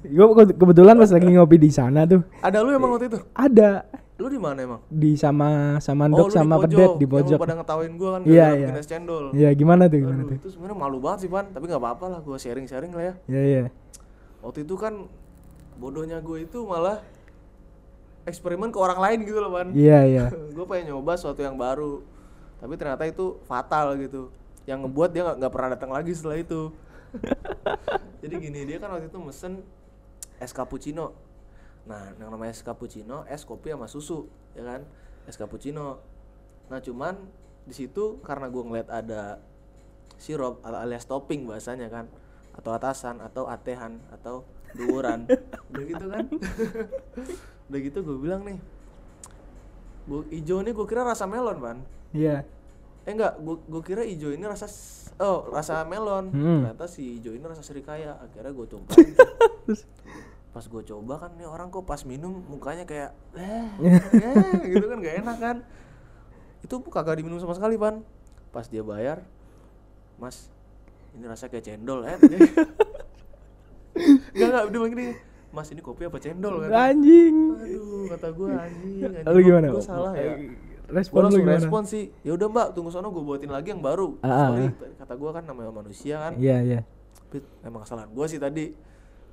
Gue 0.02 0.26
kebetulan 0.50 0.99
pas 0.99 1.09
lagi 1.09 1.31
ngopi 1.31 1.57
di 1.57 1.71
sana 1.71 2.05
tuh 2.05 2.21
ada 2.38 2.59
lu 2.61 2.71
emang 2.71 2.93
waktu 2.93 3.07
itu 3.09 3.19
ada 3.33 3.87
lu 4.16 4.28
di 4.28 4.38
mana 4.38 4.59
emang 4.61 4.81
di 4.87 5.16
sama 5.16 5.81
sama 5.81 6.04
oh 6.07 6.09
Mandok 6.12 6.26
lu 6.28 6.33
sama 6.33 6.54
di 6.61 6.61
Pedet 6.69 6.78
pojok 6.78 6.92
di 6.95 7.04
yang 7.04 7.12
pojok. 7.12 7.38
pada 7.40 7.54
ngetawain 7.59 7.92
gua 7.97 8.11
kan 8.12 8.21
Iya, 8.23 8.47
iya. 8.54 8.69
cendol 8.85 9.25
Iya, 9.33 9.49
gimana 9.57 9.83
tuh 9.88 9.99
gimana 9.99 10.21
Aduh, 10.21 10.28
tuh? 10.31 10.37
itu 10.38 10.49
sebenarnya 10.52 10.78
malu 10.78 10.99
banget 11.00 11.19
sih 11.25 11.31
pan 11.33 11.47
tapi 11.49 11.64
nggak 11.66 11.81
apa-apa 11.81 12.04
lah 12.12 12.21
gue 12.21 12.37
sharing-sharing 12.37 12.92
lah 12.92 13.02
ya 13.02 13.14
Iya 13.26 13.42
iya. 13.42 13.62
waktu 14.40 14.62
itu 14.62 14.75
kan 14.76 14.95
bodohnya 15.81 16.21
gue 16.21 16.45
itu 16.45 16.59
malah 16.62 17.00
eksperimen 18.23 18.71
ke 18.71 18.78
orang 18.78 19.00
lain 19.00 19.19
gitu 19.25 19.38
loh 19.40 19.50
pan 19.50 19.69
Iya 19.73 19.99
iya. 20.07 20.25
gue 20.57 20.64
pengen 20.69 20.92
nyoba 20.95 21.16
sesuatu 21.16 21.40
yang 21.40 21.57
baru 21.57 22.04
tapi 22.62 22.78
ternyata 22.78 23.02
itu 23.04 23.42
fatal 23.42 23.99
gitu 23.99 24.31
yang 24.62 24.87
ngebuat 24.87 25.11
dia 25.11 25.26
nggak 25.26 25.50
pernah 25.50 25.75
datang 25.75 25.90
lagi 25.90 26.14
setelah 26.14 26.38
itu 26.38 26.71
jadi 28.23 28.35
gini 28.38 28.61
dia 28.64 28.78
kan 28.78 28.95
waktu 28.95 29.11
itu 29.11 29.19
mesen 29.19 29.66
es 30.38 30.54
cappuccino 30.54 31.11
nah 31.83 32.15
yang 32.15 32.31
namanya 32.31 32.51
es 32.51 32.61
cappuccino 32.61 33.27
es 33.27 33.43
kopi 33.43 33.71
sama 33.71 33.87
susu 33.87 34.27
ya 34.53 34.62
kan? 34.62 34.87
Es 35.25 35.35
cappuccino. 35.35 35.99
Nah 36.67 36.79
cuman 36.79 37.19
di 37.62 37.73
situ 37.73 38.19
karena 38.21 38.47
gue 38.47 38.59
ngeliat 38.61 38.89
ada 38.89 39.39
sirup 40.15 40.62
al- 40.62 40.79
alias 40.81 41.05
topping 41.05 41.45
bahasanya 41.45 41.87
kan 41.87 42.07
atau 42.53 42.71
atasan 42.71 43.19
atau 43.19 43.47
atehan 43.47 43.99
atau 44.11 44.43
duuran. 44.73 45.27
Udah 45.71 45.85
gitu 45.85 46.05
kan? 46.07 46.25
Udah 47.69 47.81
gitu 47.81 47.99
gue 48.01 48.19
bilang 48.19 48.43
nih 48.43 48.59
Bu, 50.03 50.27
hijau 50.29 50.59
ini 50.59 50.71
gue 50.71 50.83
kira 50.83 51.03
rasa 51.03 51.25
melon 51.25 51.57
ban 51.57 51.79
Iya. 52.11 52.43
eh 53.03 53.11
enggak 53.11 53.39
gue 53.39 53.55
gue 53.65 53.83
kira 53.83 54.03
hijau 54.03 54.31
ini 54.31 54.43
rasa 54.43 54.67
oh 55.17 55.47
rasa 55.49 55.83
melon. 55.83 56.27
Hmm. 56.29 56.67
ternyata 56.67 56.87
si 56.87 57.17
hijau 57.17 57.31
ini 57.31 57.43
rasa 57.43 57.62
serikaya 57.62 58.19
akhirnya 58.19 58.51
gue 58.51 58.67
tumpahin 58.69 59.15
pas 60.52 60.64
gue 60.68 60.82
coba 60.85 61.14
kan 61.16 61.32
nih 61.40 61.49
orang 61.49 61.73
kok 61.73 61.88
pas 61.88 62.04
minum 62.04 62.44
mukanya 62.44 62.85
kayak 62.85 63.16
eh, 63.32 63.68
eh 64.21 64.61
gitu 64.68 64.85
kan 64.85 65.00
gak 65.00 65.16
enak 65.25 65.37
kan. 65.40 65.56
Itu 66.61 66.85
kagak 66.92 67.18
diminum 67.18 67.40
sama 67.40 67.56
sekali 67.56 67.80
pan 67.80 68.04
pas 68.52 68.68
dia 68.68 68.85
bayar 68.85 69.25
mas 70.21 70.52
ini 71.16 71.25
rasa 71.25 71.49
kayak 71.49 71.64
cendol 71.64 72.04
eh. 72.04 72.21
Gak 74.32 74.49
gak 74.49 74.64
dia 74.68 74.78
bilang 74.80 74.92
gini 74.92 75.16
mas 75.52 75.68
ini 75.68 75.85
kopi 75.85 76.09
apa 76.09 76.16
cendol? 76.16 76.64
kan 76.64 76.97
Anjing. 76.97 77.37
aduh 77.61 78.09
kata 78.09 78.28
gue 78.32 78.49
anjing, 78.49 79.04
anjing. 79.04 79.25
Lalu 79.28 79.38
gimana? 79.44 79.66
gue 79.68 79.85
salah 79.85 80.12
ya. 80.16 80.32
Respon 80.88 81.28
gue 81.28 81.44
gimana? 81.44 81.61
respon 81.61 81.82
sih 81.85 82.09
ya 82.25 82.32
udah 82.37 82.49
mbak 82.49 82.66
tunggu 82.73 82.88
sono 82.88 83.12
gue 83.12 83.21
buatin 83.21 83.52
lagi 83.52 83.73
yang 83.73 83.85
baru. 83.85 84.16
Ah, 84.25 84.52
sorry 84.52 84.73
ah. 84.73 84.73
kata 85.04 85.12
gue 85.16 85.30
kan 85.32 85.42
namanya 85.44 85.73
manusia 85.73 86.16
kan. 86.25 86.32
Iya 86.40 86.56
iya. 86.64 86.80
Pit, 87.28 87.44
emang 87.64 87.85
kesalahan 87.85 88.12
gue 88.12 88.26
sih 88.28 88.40
tadi 88.40 88.73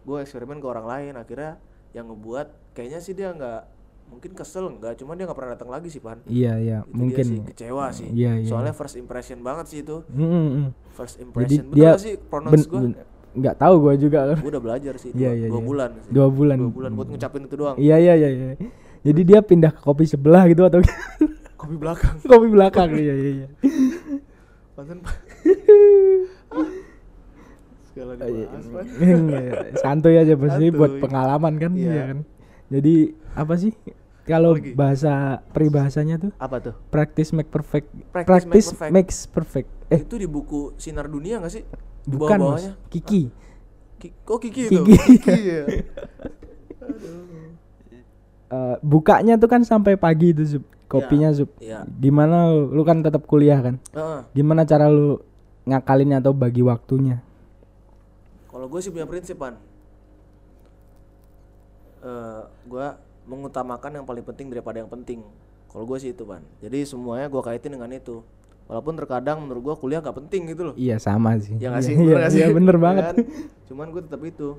gue 0.02 0.18
eksperimen 0.20 0.58
ke 0.58 0.68
orang 0.68 0.86
lain 0.86 1.14
akhirnya 1.14 1.60
yang 1.92 2.08
ngebuat 2.08 2.48
kayaknya 2.72 3.00
sih 3.00 3.14
dia 3.14 3.30
nggak 3.30 3.62
mungkin 4.10 4.32
kesel 4.34 4.66
nggak 4.72 4.98
cuman 4.98 5.14
dia 5.14 5.26
nggak 5.26 5.38
pernah 5.38 5.54
datang 5.54 5.70
lagi 5.70 5.88
sih 5.88 6.00
pan 6.00 6.18
Iya 6.26 6.54
iya. 6.58 6.78
itu 6.82 6.92
Mungkin. 6.92 7.22
dia 7.22 7.30
sih 7.30 7.40
kecewa 7.46 7.86
sih 7.90 8.08
Iya, 8.10 8.32
iya. 8.38 8.48
soalnya 8.48 8.74
first 8.74 8.96
impression 8.96 9.40
banget 9.40 9.66
sih 9.68 9.80
itu 9.82 10.02
Mm, 10.10 10.22
mm, 10.22 10.50
mm. 10.50 10.68
first 10.92 11.16
Jadi 11.16 11.24
impression 11.24 11.64
bener 11.64 11.76
dia 11.76 11.90
gak 11.90 12.00
sih 12.00 12.14
pronounce 12.20 12.66
gue 12.66 12.82
nggak 13.30 13.56
tahu 13.56 13.74
gua 13.78 13.94
juga 13.94 14.20
kan. 14.26 14.38
gue 14.38 14.50
udah 14.50 14.64
belajar 14.64 14.94
sih 14.98 15.14
dua, 15.14 15.22
Iya, 15.22 15.32
iya, 15.36 15.48
dua 15.48 15.62
iya. 15.62 15.68
bulan 15.70 15.90
sih. 15.96 16.10
Dua 16.10 16.28
bulan. 16.28 16.58
dua 16.58 16.72
bulan 16.74 16.92
buat 16.92 17.08
ngucapin 17.08 17.42
itu 17.46 17.56
doang 17.56 17.76
Iya 17.78 17.96
iya 17.98 18.14
iya 18.16 18.30
iya. 18.34 18.54
Jadi 19.00 19.22
dia 19.24 19.40
pindah 19.40 19.70
ke 19.70 19.80
kopi 19.80 20.04
sebelah 20.04 20.44
gitu 20.46 20.66
atau 20.66 20.82
kopi 21.54 21.76
belakang 21.76 22.16
kopi 22.32 22.48
belakang 22.50 22.90
iya 22.92 23.14
iya 23.14 23.32
iya. 23.38 23.48
Panten 24.74 25.06
segala 28.00 28.14
dibahas 28.16 28.66
Pan. 28.66 28.86
Iya, 28.96 29.52
Santuy 29.76 30.16
aja 30.16 30.34
pasti 30.34 30.66
buat 30.72 30.92
pengalaman 30.98 31.54
kan 31.56 31.72
Iya. 31.74 31.84
iya 31.86 32.04
kan. 32.08 32.20
Jadi 32.70 32.96
apa 33.34 33.54
sih 33.56 33.76
kalau 34.24 34.54
bahasa 34.72 35.12
peribahasanya 35.50 36.16
tuh 36.18 36.32
apa 36.38 36.58
tuh 36.62 36.76
practice 36.88 37.34
make 37.34 37.50
perfect. 37.50 37.92
Practice 38.10 38.24
make 38.24 38.24
Practice 38.48 38.68
perfect. 38.72 38.92
makes 38.94 39.18
perfect. 39.26 39.70
Eh 39.90 40.00
itu 40.00 40.16
di 40.16 40.26
buku 40.26 40.72
sinar 40.76 41.06
dunia 41.06 41.42
gak 41.42 41.52
sih 41.52 41.64
di 42.02 42.16
bukan 42.16 42.38
mas. 42.38 42.40
bawah-bawahnya 42.40 42.74
Kiki. 42.88 43.22
Ki- 43.98 44.16
kok 44.18 44.40
Kiki 44.40 44.62
itu 44.66 44.82
Kiki. 44.82 45.18
Kiki 45.20 45.38
ya 45.52 45.64
Eh, 48.50 48.76
bukanya 48.82 49.38
tuh 49.38 49.46
kan 49.46 49.62
sampai 49.62 49.94
pagi 49.94 50.34
itu 50.34 50.42
Zup. 50.48 50.66
Kopinya 50.86 51.30
Zup. 51.30 51.54
Iya. 51.60 51.86
Gimana 51.86 52.50
lu, 52.50 52.74
lu 52.74 52.82
kan 52.82 52.98
tetap 52.98 53.30
kuliah 53.30 53.62
kan? 53.62 53.78
Heeh. 53.94 54.20
Gimana 54.34 54.66
cara 54.66 54.90
lu 54.90 55.22
ngakalinnya 55.64 56.18
atau 56.18 56.34
bagi 56.34 56.66
waktunya? 56.66 57.22
Kalau 58.50 58.66
gue 58.66 58.80
sih 58.80 58.90
punya 58.90 59.06
prinsip 59.06 59.38
pan, 59.38 59.56
Eh 62.00 62.42
gue 62.64 62.88
mengutamakan 63.28 63.92
yang 63.92 64.06
paling 64.08 64.24
penting 64.24 64.48
daripada 64.48 64.80
yang 64.80 64.88
penting. 64.88 65.20
Kalau 65.68 65.84
gue 65.84 65.98
sih 66.00 66.12
itu 66.12 66.24
pan. 66.24 66.42
Jadi 66.60 66.88
semuanya 66.88 67.28
gue 67.28 67.42
kaitin 67.44 67.76
dengan 67.76 67.92
itu. 67.92 68.24
Walaupun 68.66 68.96
terkadang 68.96 69.44
menurut 69.44 69.62
gue 69.64 69.76
kuliah 69.78 70.00
gak 70.00 70.16
penting 70.16 70.48
gitu 70.48 70.72
loh. 70.72 70.76
Iya 70.78 70.96
sama 70.96 71.36
sih. 71.38 71.58
Ya 71.58 71.70
nggak 71.70 71.84
Iya, 71.84 71.90
sih, 71.90 71.94
Iya, 71.94 72.00
bener 72.00 72.16
nggak 72.16 72.32
sih? 72.32 72.40
iya, 72.40 72.48
bener 72.50 72.78
banget. 72.78 73.04
kan? 73.04 73.16
Cuman 73.68 73.86
gue 73.90 74.02
tetap 74.06 74.22
itu 74.24 74.50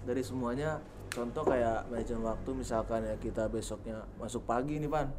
dari 0.00 0.22
semuanya 0.22 0.70
contoh 1.10 1.42
kayak 1.42 1.90
manajemen 1.90 2.22
waktu 2.24 2.50
misalkan 2.54 3.02
ya 3.02 3.14
kita 3.18 3.50
besoknya 3.50 4.06
masuk 4.16 4.46
pagi 4.46 4.78
nih 4.78 4.86
pan 4.86 5.10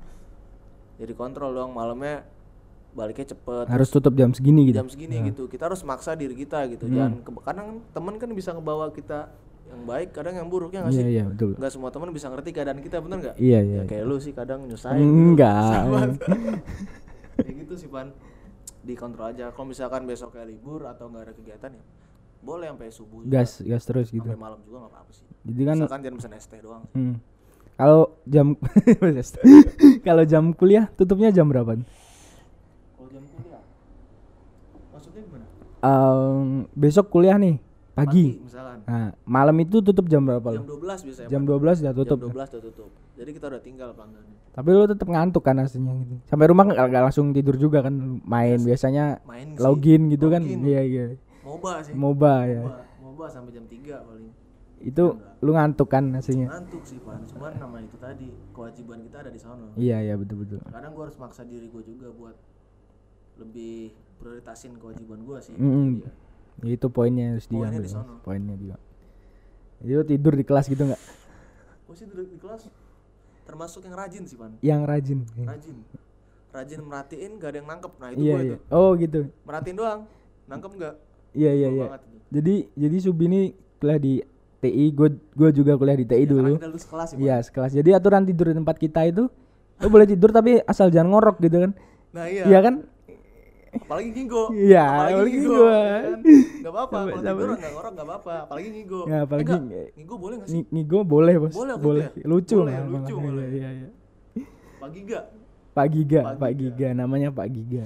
jadi 0.95 1.11
kontrol 1.11 1.51
dong 1.51 1.75
malamnya 1.75 2.23
baliknya 2.91 3.23
cepet 3.27 3.65
harus 3.67 3.87
tutup 3.87 4.13
jam 4.13 4.31
segini 4.31 4.67
gitu? 4.67 4.77
Jam 4.83 4.89
segini 4.91 5.15
gitu. 5.25 5.47
Kita 5.47 5.67
harus 5.67 5.79
maksa 5.81 6.11
diri 6.13 6.33
kita 6.33 6.67
gitu. 6.67 6.85
Jangan 6.85 7.23
ke- 7.23 7.43
kadang 7.43 7.67
temen 7.89 8.13
kan 8.15 8.29
bisa 8.31 8.51
ngebawa 8.51 8.91
kita 8.91 9.31
yang 9.71 9.87
baik 9.87 10.11
kadang 10.11 10.35
yang 10.35 10.51
buruk 10.51 10.75
ya 10.75 10.83
nggak 10.83 10.91
iya 10.91 10.99
sih? 10.99 11.07
iya 11.09 11.23
betul. 11.23 11.55
Nggak 11.55 11.71
semua 11.71 11.89
temen 11.89 12.09
bisa 12.11 12.27
ngerti 12.27 12.49
keadaan 12.51 12.79
kita 12.79 12.99
bener 12.99 13.17
nggak? 13.23 13.35
Iya 13.39 13.59
iya 13.63 13.79
Ya, 13.79 13.83
kayak 13.87 14.03
lu 14.03 14.19
sih 14.19 14.31
kadang 14.31 14.67
nyusahin 14.67 14.99
gitu. 14.99 15.07
enggak 15.07 15.87
kayak 17.39 17.55
gitu 17.63 17.73
sih 17.77 17.87
pan. 17.87 18.11
Dikontrol 18.81 19.31
aja. 19.31 19.49
Kalau 19.49 19.67
misalkan 19.67 20.03
besok 20.03 20.35
kayak 20.35 20.49
libur 20.49 20.83
atau 20.83 21.07
nggak 21.07 21.23
ada 21.23 21.33
kegiatan 21.33 21.71
ya 21.71 21.83
boleh 22.41 22.73
sampai 22.73 22.89
subuh 22.89 23.21
juga, 23.21 23.31
gas 23.37 23.61
gas 23.61 23.83
terus 23.85 24.09
gitu. 24.09 24.25
Sampai 24.25 24.33
malam 24.35 24.57
juga 24.65 24.81
nggak 24.81 24.91
apa-apa 24.91 25.11
sih. 25.13 25.25
Jadi 25.45 25.61
kan 25.61 25.75
misalkan 25.77 25.99
jangan 26.01 26.17
pesan 26.17 26.33
es 26.33 26.45
teh 26.49 26.57
doang 26.57 26.83
hmm. 26.89 27.15
kalau 27.77 28.01
jam 28.25 28.47
kalau 30.07 30.23
jam 30.25 30.43
kuliah 30.51 30.89
tutupnya 30.97 31.29
jam 31.29 31.45
berapa 31.45 31.77
kalau 31.77 33.09
jam 33.09 33.21
kuliah 33.29 33.61
maksudnya 34.89 35.21
Em, 35.81 36.69
besok 36.77 37.09
kuliah 37.09 37.37
nih 37.41 37.57
pagi, 37.91 38.39
misalkan. 38.39 38.85
Nah, 38.85 39.11
malam 39.27 39.57
itu 39.59 39.81
tutup 39.81 40.05
jam 40.07 40.23
berapa 40.23 40.53
jam 40.53 40.63
lo 40.63 40.77
12 40.79 41.05
biasanya 41.09 41.29
jam 41.29 41.41
Pan. 41.43 41.57
12 41.57 41.81
udah 41.83 41.93
tutup 41.97 42.19
jam 42.21 42.29
12 42.31 42.49
udah 42.53 42.63
tutup. 42.69 42.89
Jadi 43.17 43.29
kita 43.33 43.45
udah 43.51 43.61
tinggal 43.61 43.89
pelanggannya 43.97 44.41
tapi 44.51 44.67
lo 44.75 44.83
tetap 44.83 45.07
ngantuk 45.07 45.43
kan 45.47 45.55
aslinya 45.63 45.95
gitu. 46.03 46.15
Sampai 46.27 46.51
rumah 46.51 46.67
nggak 46.67 46.87
nggak 46.91 47.03
langsung 47.07 47.31
tidur 47.31 47.55
juga 47.55 47.87
kan 47.87 48.19
main 48.27 48.59
biasanya 48.59 49.23
main 49.23 49.55
sih. 49.55 49.63
login 49.63 50.11
gitu 50.11 50.27
kan? 50.27 50.43
Login. 50.43 50.59
iya 50.67 50.81
iya. 50.83 51.03
Moba 51.39 51.79
sih. 51.79 51.95
Moba 51.95 52.33
ya. 52.43 52.63
Moba, 52.67 52.83
moba 52.99 53.25
sampai 53.31 53.55
jam 53.55 53.63
3 53.63 54.03
paling. 54.03 54.29
Itu 54.83 55.23
lu 55.39 55.51
ngantuk 55.55 55.87
kan 55.87 56.03
aslinya? 56.19 56.51
Ngantuk 56.51 56.83
sih 56.83 56.99
pan 56.99 57.23
cuman 57.23 57.55
nama 57.55 57.77
itu 57.79 57.95
tadi 57.95 58.27
kewajiban 58.51 58.99
kita 59.07 59.17
ada 59.23 59.31
di 59.31 59.39
sana. 59.39 59.65
Iya 59.79 59.97
iya 60.03 60.13
betul 60.19 60.43
betul. 60.43 60.59
Kadang 60.67 60.91
gue 60.91 61.03
harus 61.07 61.17
maksa 61.21 61.47
diri 61.47 61.71
gue 61.71 61.83
juga 61.87 62.11
buat 62.11 62.35
lebih 63.39 63.95
prioritasin 64.21 64.77
kewajiban 64.77 65.25
gue 65.25 65.37
sih. 65.41 65.53
Iya. 65.57 66.09
Ya, 66.61 66.71
itu 66.77 66.87
poinnya 66.93 67.33
harus 67.33 67.49
Poinnya 67.49 67.73
diambil 67.73 67.81
di 67.81 67.89
sono. 67.89 68.13
poinnya 68.21 68.53
juga. 68.53 68.77
Jadi 69.81 70.13
tidur 70.13 70.33
di 70.37 70.45
kelas 70.45 70.65
gitu 70.69 70.83
nggak? 70.85 71.01
Gue 71.89 71.95
sih 71.97 72.05
duduk 72.05 72.29
di 72.29 72.37
kelas. 72.37 72.69
Termasuk 73.49 73.81
yang 73.81 73.97
rajin 73.97 74.23
sih 74.29 74.37
pan. 74.37 74.53
Yang 74.61 74.81
rajin. 74.85 75.19
Rajin. 75.41 75.77
Rajin 76.51 76.79
merhatiin 76.85 77.31
gak 77.41 77.49
ada 77.49 77.57
yang 77.63 77.67
nangkep. 77.67 77.91
Nah 77.97 78.07
itu 78.13 78.19
iya 78.21 78.35
gue 78.35 78.43
iya. 78.45 78.53
itu 78.53 78.55
oh 78.69 78.91
gitu. 78.93 79.19
Merhatiin 79.41 79.75
doang. 79.75 79.99
Nangkep 80.45 80.71
nggak? 80.77 80.95
Iya 81.31 81.51
iya 81.55 81.67
Gua 81.71 81.77
iya. 81.79 81.97
jadi 82.29 82.55
jadi 82.75 82.97
Subi 82.99 83.25
ini 83.25 83.41
kuliah 83.79 83.97
di 83.97 84.13
TI 84.61 84.85
gue 84.93 85.09
gue 85.33 85.49
juga 85.55 85.73
kuliah 85.73 85.97
di 85.97 86.05
TI 86.05 86.23
Ya, 86.23 86.29
dulu. 86.29 86.53
dulu 86.59 86.77
sekelas. 86.77 87.09
Iya 87.17 87.35
sekelas. 87.41 87.71
Jadi 87.73 87.89
aturan 87.95 88.21
tidur 88.21 88.51
di 88.51 88.55
tempat 88.55 88.77
kita 88.77 89.01
itu 89.09 89.25
lo 89.81 89.87
boleh 89.89 90.05
tidur 90.05 90.29
tapi 90.29 90.61
asal 90.61 90.93
jangan 90.93 91.09
ngorok 91.09 91.41
gitu 91.41 91.57
kan. 91.57 91.71
nah 92.13 92.29
iya. 92.29 92.45
Iya 92.45 92.59
kan? 92.61 92.75
Apalagi 93.71 94.09
ngigo 94.11 94.43
Iya, 94.51 94.83
apalagi 94.83 95.31
ngigo. 95.33 95.55
ya 95.63 95.79
kan? 96.01 96.19
nggak 96.61 96.71
apa-apa 96.71 96.97
kalau 96.99 97.21
tidur 97.23 97.49
nggak 97.53 97.71
ngorok 97.71 97.91
nggak 97.91 98.07
apa-apa 98.07 98.33
apalagi 98.43 98.67
ngigo 98.69 99.01
Ya, 99.05 99.17
apalagi 99.21 99.47
Eh, 99.47 99.53
nge- 99.53 99.63
nggak, 99.63 99.87
ngigo 99.95 100.15
boleh 100.17 100.35
nggak 100.35 100.49
sih 100.49 100.57
Ng- 100.57 100.69
Ngigo 100.69 100.99
boleh 101.01 101.35
bos. 101.37 101.53
Boleh 101.53 102.03
ya? 102.03 102.09
Lucu 102.25 102.55
Boleh, 102.57 102.73
malah, 102.73 102.89
lucu 102.99 103.13
boleh. 103.15 103.45
Iya, 103.47 103.69
iya, 103.71 103.87
gak 103.87 105.23
Pak 105.71 105.87
Giga, 105.87 106.19
Pak 106.21 106.35
Pak 106.35 106.51
Giga. 106.51 106.75
Giga. 106.75 106.87
namanya 106.93 107.29
Pak 107.29 107.47
Giga. 107.47 107.85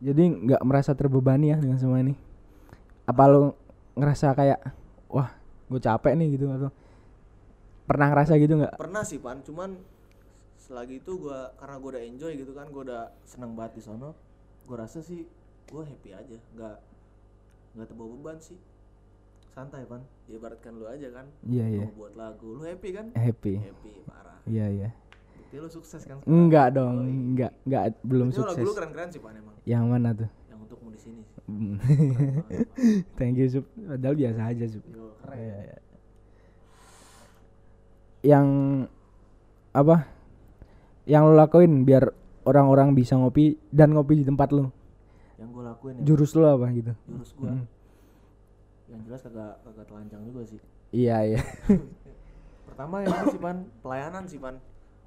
Jadi 0.00 0.22
nggak 0.42 0.62
merasa 0.62 0.92
terbebani 0.92 1.48
ya 1.48 1.56
dengan 1.56 1.76
semua 1.76 1.98
ini. 1.98 2.12
Apa 3.04 3.24
lo 3.24 3.56
ngerasa 3.94 4.32
kayak 4.32 4.60
wah 5.06 5.28
gue 5.66 5.76
capek 5.78 6.12
nih 6.14 6.34
gitu 6.34 6.48
atau 6.50 6.68
pernah 7.84 8.08
ngerasa 8.08 8.36
gitu 8.36 8.56
nggak? 8.56 8.74
pernah 8.74 9.02
sih 9.02 9.16
pan 9.16 9.38
cuman 9.38 9.76
selagi 10.64 10.96
itu 10.98 11.12
gua 11.18 11.52
karena 11.54 11.76
gua 11.76 11.90
udah 11.92 12.02
enjoy 12.02 12.32
gitu 12.34 12.52
kan 12.52 12.66
gua 12.68 12.82
udah 12.82 13.02
seneng 13.22 13.52
banget 13.52 13.76
di 13.76 13.82
sono 13.82 14.16
gua 14.64 14.76
rasa 14.80 14.98
sih 14.98 15.28
gua 15.68 15.84
happy 15.84 16.10
aja 16.10 16.38
nggak 16.56 16.76
nggak 17.74 17.86
terbawa 17.86 18.08
beban 18.10 18.38
sih 18.38 18.56
santai 19.50 19.84
pan 19.84 20.00
ya 20.24 20.34
ibaratkan 20.34 20.72
lu 20.72 20.84
aja 20.84 21.08
kan 21.12 21.26
Iya 21.44 21.64
iya. 21.70 21.84
mau 21.84 21.94
buat 22.00 22.12
lagu 22.14 22.48
lu 22.54 22.64
happy 22.64 22.90
kan 22.90 23.06
Happy. 23.12 23.60
happy 23.60 23.92
parah 24.02 24.40
Iya 24.44 24.66
iya. 24.68 24.88
bukti 25.36 25.56
lu 25.56 25.68
sukses 25.68 26.00
kan 26.02 26.18
sekarang. 26.18 26.26
Enggak 26.26 26.68
dong, 26.72 26.96
enggak, 27.30 27.52
enggak 27.62 27.82
belum 28.02 28.28
lagu 28.28 28.38
sukses. 28.40 28.60
lu 28.60 28.72
keren-keren 28.72 29.08
sih 29.08 29.20
pan 29.20 29.34
emang 29.34 29.54
Yang 29.62 29.84
mana 29.84 30.08
tuh? 30.12 30.28
yang 30.48 30.58
untukmu 30.58 30.88
di 30.90 30.98
sini. 30.98 31.22
Hmm. 31.44 31.76
Thank 33.20 33.36
you 33.36 33.46
Sup. 33.46 33.64
Padahal 33.70 34.16
biasa 34.16 34.40
aja 34.48 34.64
Sup. 34.66 34.82
Yo, 34.86 35.12
keren 35.20 35.36
Iya, 35.36 35.56
iya. 35.62 35.76
Yang 38.24 38.46
apa? 39.70 39.96
Yang 41.04 41.22
lo 41.22 41.34
lakuin 41.34 41.84
biar 41.84 42.04
orang-orang 42.42 42.92
bisa 42.92 43.14
ngopi 43.14 43.56
dan 43.68 43.92
ngopi 43.92 44.20
di 44.20 44.24
tempat 44.24 44.50
lo. 44.50 44.72
yang 45.34 45.50
gua 45.50 45.74
lakuin 45.74 45.98
ya 45.98 46.02
Jurus 46.04 46.32
lo 46.32 46.46
apa 46.48 46.70
gitu? 46.70 46.92
jurus 47.04 47.30
gua 47.34 47.50
Hmm. 47.50 47.66
yang 48.86 49.00
jelas 49.02 49.20
kagak 49.20 49.58
kagak 49.60 49.84
telanjang 49.84 50.22
juga 50.22 50.40
sih 50.46 50.60
Iya 50.90 51.16
iya. 51.26 51.40
pertama 52.66 53.02
ya 53.02 53.10
itu 53.10 53.26
sih 53.30 53.40
pan 53.40 53.66
pelayanan 53.80 54.24
sih 54.24 54.38
pan 54.38 54.56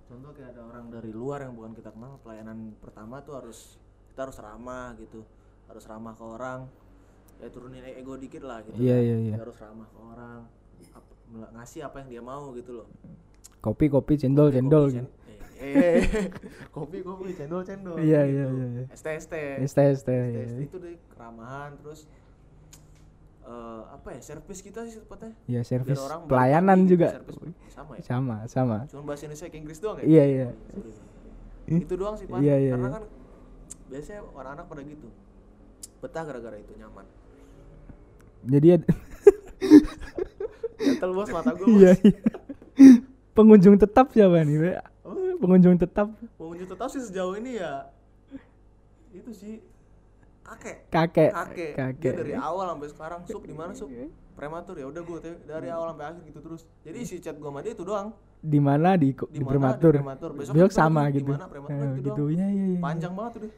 contoh 0.03 0.31
kayak 0.31 0.51
ada 0.51 0.61
orang 0.63 0.85
dari 0.89 1.11
luar 1.11 1.41
yang 1.41 1.53
bukan 1.53 1.71
kita 1.73 1.89
kenal 1.89 2.19
pelayanan 2.19 2.75
pertama 2.77 3.19
tuh 3.21 3.39
harus 3.39 3.79
kita 4.07 4.23
harus 4.23 4.37
ramah 4.37 4.93
gitu 4.95 5.23
harus 5.65 5.83
ramah 5.85 6.13
ke 6.13 6.23
orang 6.23 6.59
ya 7.37 7.47
turunin 7.47 7.83
ego 7.85 8.13
dikit 8.15 8.43
lah 8.43 8.59
gitu 8.61 8.75
Iya 8.75 8.93
kan. 8.93 9.03
iya 9.03 9.15
iya. 9.21 9.35
Harus 9.37 9.57
ramah 9.57 9.87
ke 9.87 9.97
orang 9.97 10.39
ngasih 11.53 11.81
apa 11.81 12.01
yang 12.01 12.09
dia 12.09 12.21
mau 12.21 12.51
gitu 12.51 12.71
loh 12.73 12.87
Kopi 13.57 13.85
kopi 13.89 14.13
cendol 14.15 14.53
cendol 14.53 14.85
kopi, 14.87 14.97
gitu. 15.01 15.09
eh, 15.67 15.99
kopi 16.69 16.97
kopi 17.01 17.31
cendol 17.33 17.61
cendol 17.65 17.97
Iya 17.97 18.21
gitu. 18.25 18.37
iya 18.37 18.45
iya. 18.47 18.67
iya. 18.77 18.83
teh. 18.87 19.65
Es 19.65 19.73
iya, 19.73 20.41
iya. 20.45 20.57
itu 20.61 20.77
deh 20.77 20.95
keramahan 21.11 21.73
terus 21.81 22.05
eh, 23.43 23.81
apa 23.89 24.07
ya 24.13 24.19
servis 24.21 24.59
kita 24.61 24.85
sih 24.85 25.01
tepatnya 25.01 25.33
Ya 25.49 25.61
servis 25.65 25.97
orang 25.97 26.29
pelayanan 26.29 26.85
gitu, 26.85 26.95
juga. 26.95 27.07
sama 27.73 27.91
ya 27.97 28.03
Sama 28.05 28.35
sama. 28.45 28.77
cuma 28.87 29.01
bahasa 29.07 29.25
Indonesia 29.25 29.47
ke 29.49 29.57
Inggris 29.57 29.79
doang 29.79 29.97
ya 30.01 30.05
Iya 30.05 30.23
iya. 30.25 30.47
Sorry, 30.69 30.91
sorry. 30.93 31.81
itu 31.83 31.93
doang 31.97 32.15
sih 32.15 32.25
pak 32.25 32.37
Iya, 32.39 32.55
iya, 32.57 32.71
karena 32.77 32.87
iya. 32.87 32.95
kan 32.95 33.03
biasanya 33.87 34.21
anak-anak 34.35 34.65
pada 34.67 34.81
gitu 34.83 35.07
betah 35.97 36.23
gara-gara 36.23 36.57
itu 36.59 36.73
nyaman 36.77 37.05
Jadi 38.47 38.67
ad- 38.71 38.87
gatel 40.77 41.11
bos 41.11 41.29
mata 41.33 41.51
gue 41.57 41.67
iya 41.77 41.91
iya. 41.99 42.36
Pengunjung 43.37 43.77
tetap 43.77 44.09
siapa 44.09 44.41
nih? 44.41 44.57
Be? 44.57 44.71
Pengunjung 45.37 45.77
tetap 45.77 46.09
pengunjung 46.35 46.65
tetap 46.65 46.89
sih 46.89 46.97
sejauh 46.99 47.37
ini 47.37 47.61
ya 47.61 47.85
itu 49.13 49.29
sih 49.31 49.61
kakek 50.41 50.89
kakek. 50.89 51.29
kakek, 51.29 51.71
Kakek. 51.75 52.01
dia 52.01 52.13
dari 52.15 52.33
awal 52.33 52.65
sampai 52.67 52.89
sekarang 52.89 53.19
sup 53.23 53.43
di 53.43 53.53
mana 53.53 53.71
sup 53.71 53.85
prematur 54.33 54.75
ya 54.75 54.85
udah 54.85 55.01
gue 55.03 55.17
dari 55.43 55.69
awal 55.69 55.93
sampai 55.93 56.05
akhir 56.07 56.21
gitu 56.25 56.39
terus 56.41 56.61
jadi 56.81 56.97
isi 56.97 57.17
chat 57.17 57.35
gue 57.35 57.45
sama 57.45 57.61
dia 57.61 57.71
itu 57.71 57.83
doang 57.83 58.17
di 58.37 58.57
mana 58.57 58.93
di, 58.93 59.09
Di 59.11 59.29
di 59.31 59.41
prematur. 59.41 59.93
Di 59.93 59.99
prematur. 59.99 60.29
Besok 60.33 60.53
Besok 60.55 60.71
sama 60.71 61.05
di 61.05 61.17
gitu. 61.17 61.31
mana? 61.31 61.45
Prematur 61.45 61.77
Eh, 61.79 61.93
gitu 61.95 62.01
gitu. 62.07 62.23
Iya 62.31 62.47
iya 62.47 62.65
iya. 62.71 62.79
panjang 62.79 63.13
banget 63.13 63.31
tuh 63.33 63.41
deh 63.41 63.53